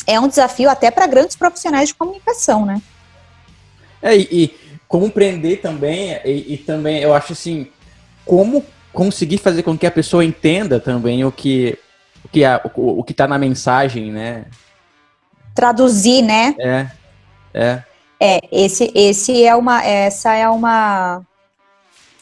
É 0.05 0.19
um 0.19 0.27
desafio 0.27 0.69
até 0.69 0.91
para 0.91 1.07
grandes 1.07 1.35
profissionais 1.35 1.89
de 1.89 1.95
comunicação, 1.95 2.65
né? 2.65 2.81
É, 4.01 4.15
e, 4.15 4.27
e 4.31 4.55
como 4.87 5.09
prender 5.09 5.61
também, 5.61 6.19
e, 6.23 6.53
e, 6.53 6.57
também 6.57 7.01
eu 7.01 7.13
acho 7.13 7.33
assim, 7.33 7.67
como 8.23 8.63
conseguir 8.93 9.39
fazer 9.39 9.63
com 9.63 9.75
que 9.75 9.87
a 9.87 9.91
pessoa 9.91 10.23
entenda 10.23 10.79
também 10.79 11.25
o 11.25 11.31
que 11.31 11.77
o 12.23 12.27
que 12.27 12.45
a, 12.45 12.61
o, 12.75 12.99
o 12.99 13.03
que 13.03 13.11
está 13.11 13.27
na 13.27 13.37
mensagem, 13.37 14.11
né? 14.11 14.45
Traduzir, 15.55 16.21
né? 16.21 16.55
É, 16.59 16.87
é. 17.53 17.83
É, 18.19 18.39
esse, 18.51 18.91
esse 18.95 19.43
é 19.43 19.55
uma, 19.55 19.83
essa 19.83 20.33
é 20.33 20.47
uma, 20.47 21.21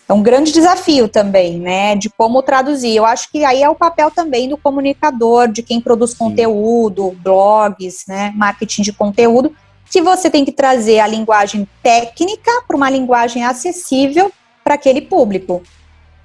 é 0.08 0.14
um 0.14 0.24
grande 0.24 0.52
desafio 0.52 1.08
também, 1.08 1.60
né, 1.60 1.96
de 1.96 2.10
como 2.10 2.42
traduzir. 2.42 2.96
Eu 2.96 3.06
acho 3.06 3.32
que 3.32 3.46
aí 3.46 3.62
é 3.62 3.70
o 3.70 3.76
papel 3.76 4.10
também 4.10 4.50
do 4.50 4.58
comunicador, 4.58 5.48
de 5.48 5.62
quem 5.62 5.80
produz 5.80 6.12
Sim. 6.12 6.18
conteúdo, 6.18 7.16
blogs, 7.22 8.06
né, 8.08 8.34
marketing 8.36 8.82
de 8.82 8.94
conteúdo, 8.94 9.56
que 9.90 10.02
você 10.02 10.30
tem 10.30 10.44
que 10.44 10.52
trazer 10.52 11.00
a 11.00 11.08
linguagem 11.08 11.68
técnica 11.84 12.52
para 12.68 12.76
uma 12.76 12.90
linguagem 12.90 13.44
acessível 13.44 14.32
para 14.64 14.74
aquele 14.74 15.02
público. 15.02 15.62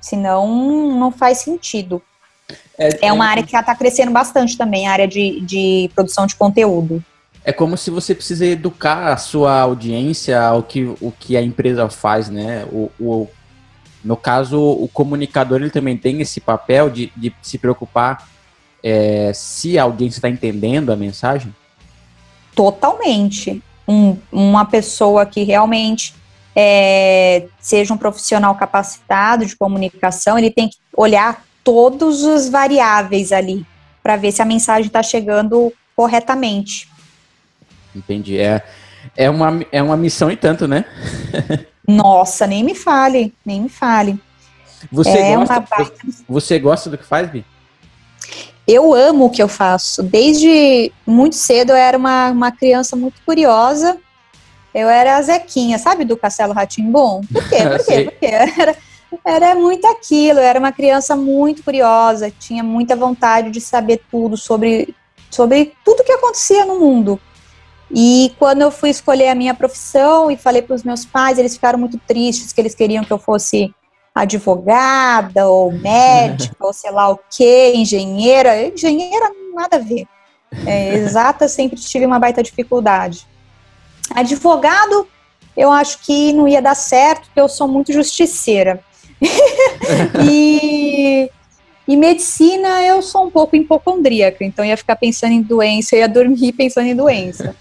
Senão, 0.00 0.48
não 0.98 1.10
faz 1.10 1.38
sentido. 1.38 2.00
É, 2.78 3.08
é 3.08 3.12
uma 3.12 3.26
é... 3.26 3.28
área 3.28 3.42
que 3.42 3.54
está 3.54 3.74
crescendo 3.74 4.10
bastante 4.10 4.56
também, 4.56 4.86
a 4.86 4.92
área 4.92 5.08
de, 5.08 5.40
de 5.42 5.90
produção 5.94 6.26
de 6.26 6.34
conteúdo 6.34 7.04
é 7.48 7.52
como 7.52 7.78
se 7.78 7.90
você 7.90 8.14
precisa 8.14 8.44
educar 8.44 9.10
a 9.10 9.16
sua 9.16 9.58
audiência 9.60 10.38
ao 10.38 10.62
que, 10.62 10.84
o 11.00 11.10
que 11.10 11.34
a 11.34 11.40
empresa 11.40 11.88
faz, 11.88 12.28
né? 12.28 12.66
O, 12.70 12.90
o, 13.00 13.26
no 14.04 14.18
caso, 14.18 14.60
o 14.60 14.86
comunicador 14.86 15.62
ele 15.62 15.70
também 15.70 15.96
tem 15.96 16.20
esse 16.20 16.42
papel 16.42 16.90
de, 16.90 17.10
de 17.16 17.34
se 17.40 17.56
preocupar 17.56 18.28
é, 18.84 19.32
se 19.32 19.78
a 19.78 19.84
audiência 19.84 20.18
está 20.18 20.28
entendendo 20.28 20.92
a 20.92 20.96
mensagem? 20.96 21.54
Totalmente. 22.54 23.62
Um, 23.88 24.18
uma 24.30 24.66
pessoa 24.66 25.24
que 25.24 25.42
realmente 25.42 26.14
é, 26.54 27.46
seja 27.58 27.94
um 27.94 27.96
profissional 27.96 28.54
capacitado 28.56 29.46
de 29.46 29.56
comunicação, 29.56 30.38
ele 30.38 30.50
tem 30.50 30.68
que 30.68 30.76
olhar 30.94 31.42
todos 31.64 32.24
os 32.24 32.50
variáveis 32.50 33.32
ali 33.32 33.64
para 34.02 34.16
ver 34.16 34.32
se 34.32 34.42
a 34.42 34.44
mensagem 34.44 34.88
está 34.88 35.02
chegando 35.02 35.72
corretamente. 35.96 36.86
Entendi. 37.94 38.38
É, 38.38 38.62
é, 39.16 39.28
uma, 39.30 39.60
é 39.72 39.82
uma 39.82 39.96
missão 39.96 40.30
e 40.30 40.36
tanto, 40.36 40.66
né? 40.68 40.84
Nossa, 41.86 42.46
nem 42.46 42.62
me 42.62 42.74
fale, 42.74 43.32
nem 43.44 43.62
me 43.62 43.68
fale. 43.68 44.20
Você, 44.92 45.18
é 45.18 45.34
gosta, 45.34 45.64
você 46.28 46.58
gosta 46.58 46.90
do 46.90 46.98
que 46.98 47.04
faz, 47.04 47.28
Bi? 47.30 47.44
Eu 48.66 48.92
amo 48.92 49.24
o 49.24 49.30
que 49.30 49.42
eu 49.42 49.48
faço. 49.48 50.02
Desde 50.02 50.92
muito 51.06 51.34
cedo 51.34 51.70
eu 51.70 51.76
era 51.76 51.96
uma, 51.96 52.30
uma 52.30 52.52
criança 52.52 52.94
muito 52.94 53.20
curiosa. 53.24 53.96
Eu 54.74 54.88
era 54.88 55.16
a 55.16 55.22
Zequinha, 55.22 55.78
sabe, 55.78 56.04
do 56.04 56.16
Castelo 56.16 56.52
Ratimbom? 56.52 57.22
Por 57.32 57.48
quê? 57.48 57.56
Por 57.64 57.86
quê? 57.86 58.04
Porque 58.04 58.26
era, 58.60 58.76
era 59.24 59.54
muito 59.54 59.86
aquilo. 59.86 60.38
Eu 60.38 60.44
era 60.44 60.58
uma 60.58 60.70
criança 60.70 61.16
muito 61.16 61.62
curiosa, 61.62 62.30
tinha 62.30 62.62
muita 62.62 62.94
vontade 62.94 63.50
de 63.50 63.60
saber 63.60 64.02
tudo 64.10 64.36
sobre, 64.36 64.94
sobre 65.30 65.72
tudo 65.82 66.04
que 66.04 66.12
acontecia 66.12 66.66
no 66.66 66.78
mundo. 66.78 67.18
E 67.90 68.32
quando 68.38 68.62
eu 68.62 68.70
fui 68.70 68.90
escolher 68.90 69.28
a 69.28 69.34
minha 69.34 69.54
profissão 69.54 70.30
e 70.30 70.36
falei 70.36 70.62
para 70.62 70.76
os 70.76 70.82
meus 70.82 71.06
pais, 71.06 71.38
eles 71.38 71.54
ficaram 71.54 71.78
muito 71.78 71.98
tristes, 72.06 72.52
que 72.52 72.60
eles 72.60 72.74
queriam 72.74 73.04
que 73.04 73.12
eu 73.12 73.18
fosse 73.18 73.74
advogada 74.14 75.48
ou 75.48 75.72
médica 75.72 76.56
ou 76.60 76.72
sei 76.72 76.90
lá 76.90 77.10
o 77.10 77.18
que, 77.30 77.72
engenheira. 77.74 78.66
Engenheira 78.66 79.30
nada 79.54 79.76
a 79.76 79.80
ver. 79.80 80.06
É, 80.66 80.94
exata 80.96 81.48
sempre 81.48 81.80
tive 81.80 82.04
uma 82.04 82.18
baita 82.18 82.42
dificuldade. 82.42 83.26
Advogado, 84.14 85.06
eu 85.56 85.70
acho 85.70 86.00
que 86.00 86.32
não 86.32 86.48
ia 86.48 86.62
dar 86.62 86.74
certo, 86.74 87.26
porque 87.26 87.40
eu 87.40 87.48
sou 87.48 87.68
muito 87.68 87.92
justiceira. 87.92 88.80
e, 90.24 91.30
e 91.86 91.96
medicina, 91.96 92.82
eu 92.82 93.02
sou 93.02 93.26
um 93.26 93.30
pouco 93.30 93.56
hipocondríaca, 93.56 94.44
então 94.44 94.64
ia 94.64 94.76
ficar 94.76 94.96
pensando 94.96 95.32
em 95.32 95.42
doença, 95.42 95.96
ia 95.96 96.08
dormir 96.08 96.52
pensando 96.56 96.86
em 96.86 96.94
doença. 96.96 97.56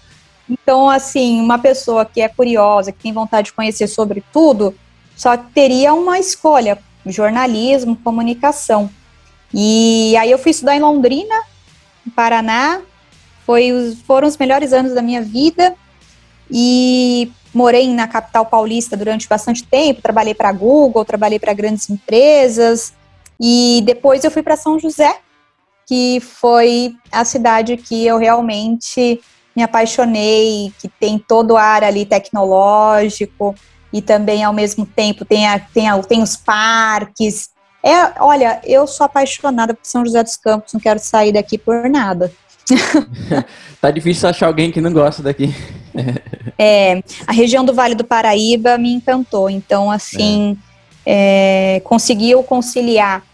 Então, 0.48 0.88
assim, 0.88 1.40
uma 1.40 1.58
pessoa 1.58 2.04
que 2.04 2.20
é 2.20 2.28
curiosa, 2.28 2.92
que 2.92 3.02
tem 3.02 3.12
vontade 3.12 3.46
de 3.46 3.52
conhecer 3.52 3.86
sobre 3.86 4.24
tudo, 4.32 4.74
só 5.16 5.36
teria 5.36 5.92
uma 5.92 6.18
escolha: 6.18 6.78
jornalismo, 7.04 7.96
comunicação. 7.96 8.90
E 9.52 10.16
aí 10.16 10.30
eu 10.30 10.38
fui 10.38 10.50
estudar 10.50 10.76
em 10.76 10.80
Londrina, 10.80 11.34
no 12.04 12.12
Paraná. 12.12 12.80
Foi 13.44 13.96
foram 14.06 14.28
os 14.28 14.36
melhores 14.36 14.72
anos 14.72 14.94
da 14.94 15.02
minha 15.02 15.22
vida. 15.22 15.74
E 16.50 17.30
morei 17.52 17.92
na 17.92 18.06
capital 18.06 18.46
paulista 18.46 18.96
durante 18.96 19.28
bastante 19.28 19.64
tempo. 19.64 20.02
Trabalhei 20.02 20.34
para 20.34 20.52
Google, 20.52 21.04
trabalhei 21.04 21.38
para 21.38 21.52
grandes 21.52 21.88
empresas. 21.90 22.92
E 23.40 23.82
depois 23.84 24.24
eu 24.24 24.30
fui 24.30 24.42
para 24.42 24.56
São 24.56 24.78
José, 24.78 25.18
que 25.86 26.20
foi 26.20 26.94
a 27.10 27.24
cidade 27.24 27.76
que 27.76 28.06
eu 28.06 28.18
realmente 28.18 29.20
me 29.58 29.64
apaixonei, 29.64 30.72
que 30.78 30.88
tem 30.88 31.18
todo 31.18 31.54
o 31.54 31.56
ar 31.56 31.82
ali 31.82 32.06
tecnológico 32.06 33.56
e 33.92 34.00
também 34.00 34.44
ao 34.44 34.52
mesmo 34.52 34.86
tempo 34.86 35.24
tem, 35.24 35.48
a, 35.48 35.58
tem, 35.58 35.88
a, 35.88 35.98
tem 35.98 36.22
os 36.22 36.36
parques. 36.36 37.50
É, 37.82 38.22
olha, 38.22 38.60
eu 38.64 38.86
sou 38.86 39.04
apaixonada 39.04 39.74
por 39.74 39.84
São 39.84 40.06
José 40.06 40.22
dos 40.22 40.36
Campos, 40.36 40.72
não 40.72 40.80
quero 40.80 41.00
sair 41.00 41.32
daqui 41.32 41.58
por 41.58 41.90
nada. 41.90 42.30
tá 43.82 43.90
difícil 43.90 44.28
achar 44.28 44.46
alguém 44.46 44.70
que 44.70 44.80
não 44.80 44.92
gosta 44.92 45.24
daqui. 45.24 45.52
é, 46.56 47.02
a 47.26 47.32
região 47.32 47.64
do 47.64 47.74
Vale 47.74 47.96
do 47.96 48.04
Paraíba 48.04 48.78
me 48.78 48.92
encantou, 48.92 49.50
então 49.50 49.90
assim 49.90 50.56
é. 51.04 51.76
É, 51.76 51.80
conseguiu 51.80 52.44
conciliar 52.44 53.24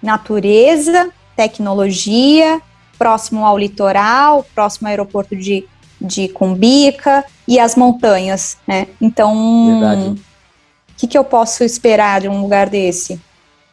natureza, 0.00 1.10
tecnologia, 1.34 2.60
próximo 2.96 3.44
ao 3.44 3.58
litoral, 3.58 4.46
próximo 4.54 4.86
ao 4.86 4.90
aeroporto 4.90 5.34
de 5.34 5.64
de 6.02 6.28
Cumbica 6.28 7.24
e 7.46 7.58
as 7.58 7.76
montanhas, 7.76 8.58
né? 8.66 8.88
Então, 9.00 10.12
o 10.12 10.16
que, 10.96 11.06
que 11.06 11.16
eu 11.16 11.24
posso 11.24 11.64
esperar 11.64 12.20
de 12.20 12.28
um 12.28 12.42
lugar 12.42 12.68
desse? 12.68 13.20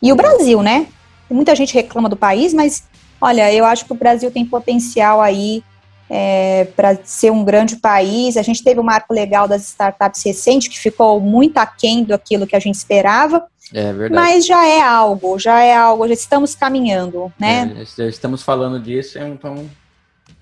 E 0.02 0.12
o 0.12 0.15
Brasil, 0.15 0.62
né? 0.62 0.88
Muita 1.30 1.56
gente 1.56 1.74
reclama 1.74 2.08
do 2.08 2.15
país, 2.15 2.54
mas 2.54 2.84
olha, 3.20 3.54
eu 3.54 3.65
acho 3.65 3.86
que 3.86 3.92
o 3.92 3.96
Brasil 3.96 4.32
tem 4.32 4.46
potencial 4.46 5.22
aí 5.22 5.63
é, 6.10 6.65
para 6.76 6.98
ser 7.04 7.32
um 7.32 7.44
grande 7.44 7.76
país. 7.76 8.36
A 8.36 8.42
gente 8.42 8.63
teve 8.63 8.80
o 8.80 8.84
um 8.84 8.86
marco 8.86 9.13
legal 9.13 9.48
das 9.48 9.63
startups 9.68 10.24
recente, 10.24 10.70
que 10.70 10.80
ficou 10.80 11.20
muito 11.20 11.58
aquém 11.58 12.04
do 12.04 12.13
aquilo 12.13 12.48
que 12.48 12.56
a 12.56 12.60
gente 12.60 12.76
esperava. 12.76 13.46
É 13.72 13.94
verdade. 13.94 14.13
Mas 14.13 14.46
já 14.46 14.65
é 14.65 14.82
algo, 14.82 15.38
já 15.38 15.62
é 15.62 15.76
algo, 15.76 16.08
já 16.08 16.13
estamos 16.13 16.56
caminhando, 16.56 17.32
né? 17.39 17.76
É, 17.80 17.86
já 17.86 18.08
estamos 18.08 18.42
falando 18.42 18.80
disso, 18.80 19.20
então 19.20 19.70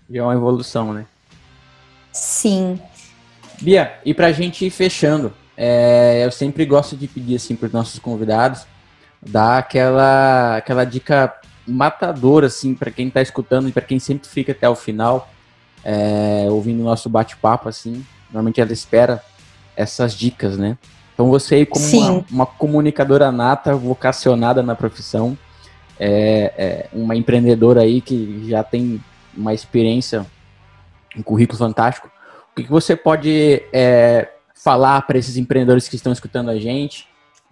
já 0.09 0.21
é 0.21 0.23
uma 0.23 0.33
evolução, 0.33 0.93
né? 0.93 1.05
Sim. 2.17 2.79
Bia, 3.61 3.99
e 4.05 4.13
para 4.13 4.27
a 4.27 4.31
gente 4.31 4.65
ir 4.65 4.69
fechando, 4.69 5.33
é, 5.55 6.21
eu 6.23 6.31
sempre 6.31 6.65
gosto 6.65 6.95
de 6.95 7.07
pedir 7.07 7.35
assim 7.35 7.55
para 7.55 7.67
os 7.67 7.73
nossos 7.73 7.99
convidados 7.99 8.65
dar 9.21 9.57
aquela, 9.57 10.57
aquela 10.57 10.85
dica 10.85 11.33
matadora 11.67 12.47
assim 12.47 12.73
para 12.73 12.91
quem 12.91 13.07
está 13.07 13.21
escutando 13.21 13.67
e 13.67 13.71
para 13.71 13.81
quem 13.81 13.99
sempre 13.99 14.27
fica 14.27 14.51
até 14.51 14.69
o 14.69 14.75
final 14.75 15.29
é, 15.83 16.47
ouvindo 16.49 16.81
o 16.81 16.85
nosso 16.85 17.09
bate-papo 17.09 17.67
assim. 17.69 18.05
Normalmente 18.29 18.61
ela 18.61 18.71
espera 18.71 19.23
essas 19.75 20.13
dicas, 20.13 20.57
né? 20.57 20.77
Então 21.13 21.29
você 21.29 21.55
aí 21.55 21.65
como 21.65 21.85
uma, 21.85 22.25
uma, 22.29 22.45
comunicadora 22.45 23.31
nata, 23.31 23.75
vocacionada 23.75 24.61
na 24.61 24.75
profissão, 24.75 25.37
é, 25.99 26.53
é 26.57 26.89
uma 26.93 27.15
empreendedora 27.15 27.81
aí 27.81 28.01
que 28.01 28.45
já 28.47 28.63
tem 28.63 29.01
uma 29.35 29.53
experiência 29.53 30.25
um 31.17 31.23
currículo 31.23 31.57
fantástico. 31.57 32.09
O 32.51 32.61
que, 32.61 32.69
você 32.69 32.95
pode 32.95 33.63
é, 33.71 34.29
falar 34.55 35.01
para 35.03 35.17
esses 35.17 35.37
empreendedores 35.37 35.87
que 35.87 35.95
estão 35.95 36.11
escutando 36.11 36.49
a 36.49 36.59
gente, 36.59 37.07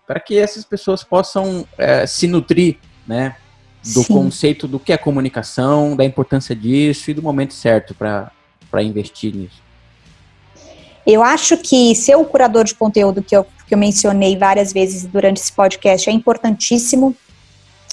para 0.08 0.20
que 0.20 0.38
essas 0.38 0.64
pessoas 0.64 1.04
possam 1.04 1.68
é, 1.78 2.06
se 2.06 2.28
nutrir, 2.28 2.78
né, 3.08 3.36
do 3.84 4.04
Sim. 4.04 4.14
conceito 4.14 4.68
do 4.68 4.80
que 4.80 4.92
é 4.92 4.98
comunicação, 4.98 5.96
da 5.96 6.04
importância 6.04 6.56
disso 6.56 7.12
e 7.12 7.14
do 7.14 7.22
momento 7.22 7.54
certo 7.54 7.94
para 7.94 8.82
investir 8.82 9.36
nisso? 9.36 9.64
Eu 11.06 11.24
acho 11.24 11.56
que 11.58 11.94
ser 11.94 12.16
o 12.16 12.26
curador 12.26 12.64
de 12.64 12.74
conteúdo 12.74 13.22
que 13.22 13.36
eu, 13.38 13.46
que 13.68 13.76
eu 13.76 13.78
mencionei 13.78 14.36
várias 14.36 14.74
vezes 14.74 15.06
durante 15.06 15.38
esse 15.38 15.52
podcast 15.52 16.10
é 16.10 16.14
importantíssimo. 16.14 17.16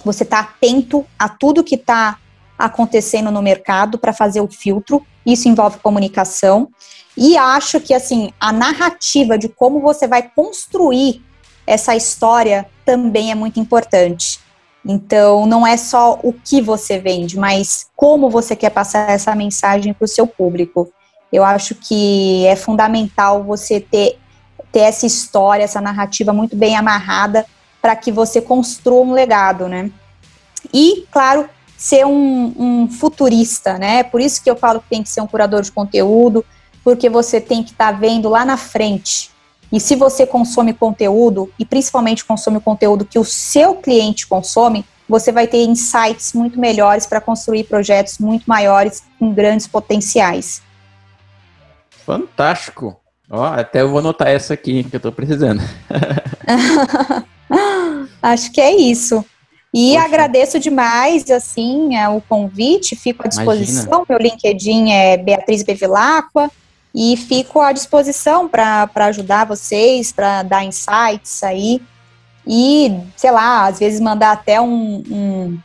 Você 0.03 0.23
está 0.23 0.41
atento 0.41 1.05
a 1.19 1.29
tudo 1.29 1.63
que 1.63 1.75
está 1.75 2.19
acontecendo 2.59 3.31
no 3.31 3.43
mercado 3.43 3.99
para 3.99 4.13
fazer 4.13 4.41
o 4.41 4.49
filtro. 4.49 5.05
Isso 5.25 5.49
envolve 5.49 5.79
comunicação. 5.79 6.69
E 7.17 7.37
acho 7.37 7.81
que 7.81 7.93
assim, 7.93 8.31
a 8.41 8.53
narrativa 8.53 9.37
de 9.37 9.49
como 9.49 9.81
você 9.81 10.07
vai 10.07 10.23
construir 10.23 11.23
essa 11.67 11.95
história 11.95 12.67
também 12.85 13.31
é 13.31 13.35
muito 13.35 13.61
importante. 13.61 14.41
Então, 14.85 15.47
não 15.47 15.67
é 15.67 15.77
só 15.77 16.19
o 16.23 16.33
que 16.33 16.61
você 16.61 16.99
vende, 16.99 17.39
mas 17.39 17.87
como 17.95 18.29
você 18.29 18.57
quer 18.57 18.71
passar 18.71 19.09
essa 19.11 19.35
mensagem 19.35 19.93
para 19.93 20.05
o 20.05 20.09
seu 20.09 20.27
público. 20.27 20.93
Eu 21.33 21.45
acho 21.45 21.75
que 21.75 22.45
é 22.47 22.57
fundamental 22.57 23.45
você 23.45 23.81
ter, 23.81 24.19
ter 24.73 24.81
essa 24.81 25.07
história, 25.07 25.63
essa 25.63 25.81
narrativa 25.81 26.33
muito 26.33 26.57
bem 26.57 26.77
amarrada 26.77 27.47
para 27.81 27.97
que 27.97 28.11
você 28.11 28.41
construa 28.41 29.03
um 29.03 29.13
legado, 29.13 29.69
né? 29.69 29.91
E, 30.73 31.07
claro, 31.11 31.49
ser 31.83 32.07
um, 32.07 32.55
um, 32.57 32.89
futurista, 32.89 33.77
né? 33.77 34.05
Por 34.05 34.21
isso 34.21 34.41
que 34.41 34.49
eu 34.49 34.55
falo 34.55 34.81
que 34.81 34.89
tem 34.89 35.03
que 35.03 35.09
ser 35.09 35.21
um 35.21 35.27
curador 35.27 35.63
de 35.63 35.73
conteúdo, 35.73 36.45
porque 36.85 37.11
você 37.11 37.41
tem 37.41 37.61
que 37.61 37.73
estar 37.73 37.93
tá 37.93 37.99
vendo 37.99 38.29
lá 38.29 38.45
na 38.45 38.57
frente. 38.57 39.33
E 39.73 39.81
se 39.81 39.97
você 39.97 40.25
consome 40.25 40.73
conteúdo, 40.73 41.53
e 41.59 41.65
principalmente 41.65 42.25
consome 42.25 42.61
conteúdo 42.61 43.05
que 43.05 43.19
o 43.19 43.25
seu 43.25 43.75
cliente 43.75 44.29
consome, 44.29 44.85
você 45.09 45.33
vai 45.33 45.49
ter 45.49 45.65
insights 45.65 46.33
muito 46.35 46.57
melhores 46.57 47.05
para 47.05 47.21
construir 47.21 47.65
projetos 47.65 48.19
muito 48.19 48.45
maiores 48.47 49.03
com 49.19 49.35
grandes 49.35 49.67
potenciais. 49.67 50.63
Fantástico! 52.07 52.97
Ó, 53.29 53.43
até 53.45 53.81
eu 53.81 53.89
vou 53.89 53.99
anotar 53.99 54.29
essa 54.29 54.55
aqui 54.55 54.85
que 54.85 54.95
eu 54.95 54.99
estou 54.99 55.11
precisando. 55.11 55.61
Acho 58.23 58.53
que 58.53 58.61
é 58.61 58.73
isso. 58.73 59.25
E 59.75 59.95
Poxa. 59.95 60.05
agradeço 60.05 60.59
demais, 60.59 61.31
assim, 61.31 61.97
é, 61.97 62.09
o 62.09 62.21
convite, 62.21 62.95
fico 62.95 63.25
à 63.25 63.29
disposição. 63.29 64.05
Imagina. 64.05 64.07
Meu 64.09 64.19
LinkedIn 64.19 64.91
é 64.91 65.17
Beatriz 65.17 65.63
Bevilacqua 65.63 66.51
e 66.95 67.17
fico 67.17 67.61
à 67.61 67.73
disposição 67.73 68.47
para 68.49 68.89
ajudar 68.97 69.47
vocês, 69.47 70.13
para 70.13 70.43
dar 70.43 70.63
insights 70.63 71.43
aí. 71.43 71.81
E, 72.47 72.93
sei 73.17 73.31
lá, 73.31 73.67
às 73.67 73.79
vezes 73.79 73.99
mandar 73.99 74.33
até 74.33 74.61
um, 74.61 75.03
um, 75.11 75.59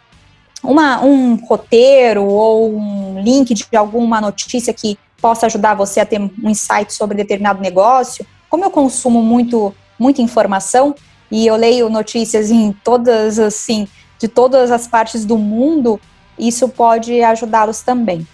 uma, 0.63 1.03
um 1.03 1.35
roteiro 1.35 2.23
ou 2.23 2.77
um 2.77 3.21
link 3.21 3.53
de 3.53 3.65
alguma 3.75 4.21
notícia 4.21 4.73
que 4.73 4.97
possa 5.21 5.47
ajudar 5.47 5.73
você 5.73 5.99
a 5.99 6.05
ter 6.05 6.21
um 6.21 6.49
insight 6.49 6.93
sobre 6.93 7.17
determinado 7.17 7.61
negócio. 7.61 8.25
Como 8.49 8.63
eu 8.63 8.71
consumo 8.71 9.21
muito 9.21 9.73
muita 9.99 10.21
informação 10.21 10.95
e 11.31 11.47
eu 11.47 11.55
leio 11.55 11.89
notícias 11.89 12.51
em 12.51 12.71
todas 12.71 13.39
assim, 13.39 13.87
de 14.19 14.27
todas 14.27 14.71
as 14.71 14.87
partes 14.87 15.25
do 15.25 15.37
mundo, 15.37 15.99
isso 16.37 16.67
pode 16.69 17.21
ajudá-los 17.21 17.81
também. 17.81 18.27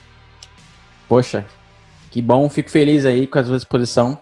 Poxa, 1.07 1.45
que 2.09 2.21
bom, 2.21 2.49
fico 2.49 2.69
feliz 2.69 3.05
aí 3.05 3.27
com 3.27 3.39
a 3.39 3.43
sua 3.43 3.57
exposição. 3.57 4.17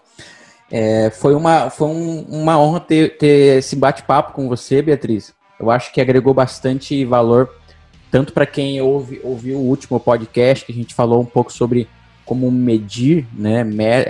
É, 0.70 1.10
foi 1.10 1.34
uma, 1.34 1.68
foi 1.68 1.88
um, 1.88 2.22
uma 2.22 2.58
honra 2.58 2.80
ter, 2.80 3.18
ter 3.18 3.58
esse 3.58 3.76
bate-papo 3.76 4.32
com 4.32 4.48
você, 4.48 4.80
Beatriz. 4.80 5.34
Eu 5.60 5.70
acho 5.70 5.92
que 5.92 6.00
agregou 6.00 6.32
bastante 6.32 7.04
valor, 7.04 7.50
tanto 8.10 8.32
para 8.32 8.46
quem 8.46 8.80
ouve, 8.80 9.20
ouviu 9.22 9.58
o 9.58 9.68
último 9.68 10.00
podcast, 10.00 10.64
que 10.64 10.72
a 10.72 10.74
gente 10.74 10.94
falou 10.94 11.20
um 11.20 11.26
pouco 11.26 11.52
sobre 11.52 11.88
como 12.24 12.50
medir 12.50 13.26
né, 13.32 13.62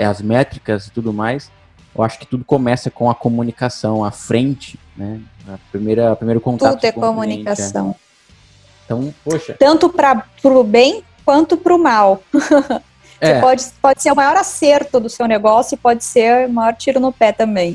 as 0.09 0.23
métricas 0.23 0.87
e 0.87 0.93
tudo 0.93 1.13
mais. 1.13 1.51
Eu 1.95 2.03
acho 2.03 2.19
que 2.19 2.27
tudo 2.27 2.45
começa 2.45 2.91
com 2.91 3.11
a 3.11 3.15
comunicação, 3.15 4.05
a 4.05 4.11
frente, 4.11 4.79
né? 4.97 5.21
A 5.49 5.59
primeira, 5.71 6.15
primeiro 6.17 6.41
contato. 6.41 6.75
Tudo 6.75 6.85
é 6.85 6.93
comunicação. 6.93 7.95
Cliente, 7.95 7.99
é. 7.99 8.85
Então, 8.85 9.15
poxa. 9.25 9.57
Tanto 9.59 9.89
para 9.89 10.25
o 10.45 10.65
bem 10.65 11.03
quanto 11.25 11.57
para 11.57 11.75
o 11.75 11.79
mal. 11.79 12.23
É. 13.25 13.41
pode, 13.41 13.63
pode 13.81 14.03
ser 14.03 14.11
o 14.11 14.17
maior 14.17 14.35
acerto 14.35 14.99
do 14.99 15.09
seu 15.09 15.29
negócio 15.29 15.77
e 15.77 15.79
pode 15.79 16.03
ser 16.03 16.49
o 16.49 16.53
maior 16.53 16.75
tiro 16.75 16.99
no 16.99 17.13
pé 17.13 17.31
também. 17.31 17.75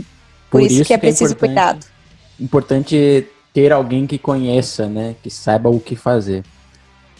Por, 0.49 0.59
Por 0.59 0.61
isso, 0.61 0.81
isso, 0.81 0.83
que 0.83 0.93
é, 0.93 0.97
que 0.97 1.05
é 1.05 1.09
preciso 1.09 1.37
cuidado. 1.37 1.85
Importante 2.37 3.25
ter 3.53 3.71
alguém 3.71 4.05
que 4.05 4.17
conheça, 4.17 4.89
né? 4.89 5.15
Que 5.23 5.29
saiba 5.29 5.69
o 5.69 5.79
que 5.79 5.95
fazer. 5.95 6.43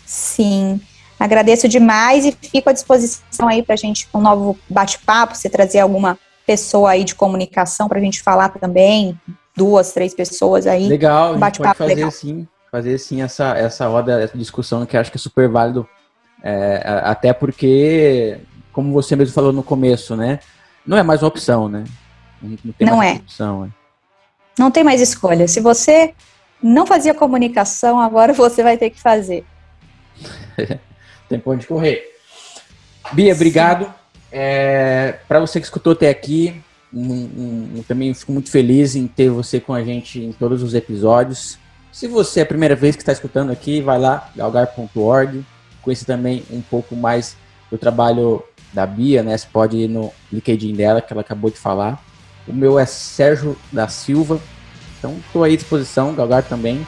Sim. 0.06 0.82
Agradeço 1.18 1.70
demais 1.70 2.26
e 2.26 2.34
fico 2.34 2.70
à 2.70 2.74
disposição 2.74 3.48
aí 3.48 3.64
para 3.64 3.76
a 3.76 3.78
gente 3.78 4.10
um 4.14 4.20
novo 4.20 4.60
bate-papo, 4.70 5.34
se 5.34 5.50
trazer 5.50 5.80
alguma 5.80 6.20
pessoa 6.45 6.91
aí 6.91 7.06
de 7.06 7.16
comunicação 7.16 7.88
para 7.88 7.98
a 7.98 8.02
gente 8.02 8.22
falar 8.22 8.50
também, 8.50 9.18
duas, 9.58 9.91
três 9.91 10.14
pessoas 10.14 10.68
aí. 10.68 10.88
Legal, 10.88 11.34
um 11.34 11.39
bate-papo 11.39 11.80
fazer 11.80 11.95
legal. 11.95 12.12
sim, 12.12 12.47
fazer 12.72 12.97
sim 12.99 13.22
essa, 13.22 13.58
essa 13.58 13.88
roda, 13.88 14.22
essa 14.22 14.38
discussão 14.38 14.86
que 14.86 14.95
acho 14.95 15.12
que 15.12 15.18
é 15.18 15.20
super 15.20 15.49
válido 15.49 15.88
é, 16.43 16.82
até 17.03 17.34
porque, 17.34 18.39
como 18.72 18.93
você 18.93 19.16
mesmo 19.16 19.34
falou 19.34 19.51
no 19.51 19.64
começo, 19.64 20.16
né? 20.16 20.39
Não 20.86 20.97
é 20.97 21.03
mais 21.03 21.22
uma 21.22 21.28
opção, 21.28 21.68
né? 21.68 21.84
Não, 22.41 22.58
não 22.80 23.03
é. 23.03 23.14
Opção, 23.14 23.66
é. 23.66 23.70
Não 24.58 24.72
tem 24.72 24.84
mais 24.84 25.01
escolha. 25.01 25.47
Se 25.47 25.60
você 25.60 26.14
não 26.62 26.86
fazia 26.86 27.14
comunicação, 27.14 27.99
agora 27.99 28.32
você 28.34 28.64
vai 28.64 28.78
ter 28.78 28.89
que 28.91 29.01
fazer. 29.01 29.43
tem 31.28 31.39
pra 31.39 31.53
onde 31.53 31.68
correr. 31.68 32.03
Bia, 33.12 33.34
Sim. 33.34 33.38
obrigado. 33.39 33.93
É, 34.32 35.20
Para 35.28 35.39
você 35.39 35.60
que 35.60 35.66
escutou 35.66 35.93
até 35.93 36.10
aqui, 36.10 36.62
um, 36.94 37.78
um, 37.78 37.84
também 37.88 38.14
fico 38.14 38.32
muito 38.32 38.50
feliz 38.50 38.96
em 38.96 39.08
ter 39.08 39.30
você 39.30 39.60
com 39.60 39.74
a 39.74 39.84
gente 39.84 40.20
em 40.20 40.32
todos 40.32 40.64
os 40.64 40.74
episódios. 40.74 41.58
Se 41.92 42.08
você 42.08 42.42
é 42.42 42.44
a 42.44 42.46
primeira 42.46 42.76
vez 42.76 42.96
que 42.96 43.02
está 43.02 43.12
escutando 43.12 43.52
aqui, 43.52 43.82
vai 43.82 44.00
lá, 44.00 44.30
galgar.org 44.36 45.44
conhecer 45.88 46.06
também 46.06 46.44
um 46.52 46.62
pouco 46.62 46.98
mais 46.98 47.38
do 47.72 47.78
trabalho 47.78 48.44
da 48.74 48.86
Bia, 48.86 49.24
né? 49.24 49.38
Você 49.38 49.48
pode 49.52 49.78
ir 49.78 49.88
no 49.88 50.12
LinkedIn 50.32 50.74
dela, 50.74 51.02
que 51.02 51.14
ela 51.14 51.22
acabou 51.22 51.50
de 51.50 51.58
falar. 51.58 52.04
O 52.46 52.54
meu 52.54 52.78
é 52.78 52.86
Sérgio 52.86 53.58
da 53.72 53.88
Silva. 53.88 54.42
Então, 55.00 55.18
estou 55.26 55.46
aí 55.46 55.54
à 55.54 55.56
disposição, 55.56 56.14
Galgar 56.14 56.44
também. 56.44 56.86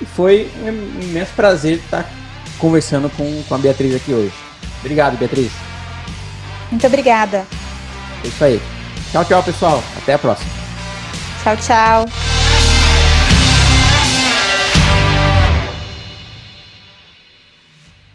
E 0.00 0.06
foi 0.06 0.50
um 0.62 1.02
imenso 1.02 1.32
prazer 1.34 1.76
estar 1.76 2.10
conversando 2.58 3.10
com, 3.10 3.42
com 3.46 3.54
a 3.54 3.58
Beatriz 3.58 3.94
aqui 3.94 4.12
hoje. 4.12 4.32
Obrigado, 4.80 5.18
Beatriz. 5.18 5.52
Muito 6.70 6.86
obrigada. 6.86 7.46
É 8.24 8.26
isso 8.26 8.42
aí. 8.42 8.79
Tchau, 9.10 9.24
tchau, 9.24 9.42
pessoal. 9.42 9.82
Até 9.96 10.14
a 10.14 10.18
próxima. 10.18 10.50
Tchau, 11.42 11.56
tchau. 11.56 12.39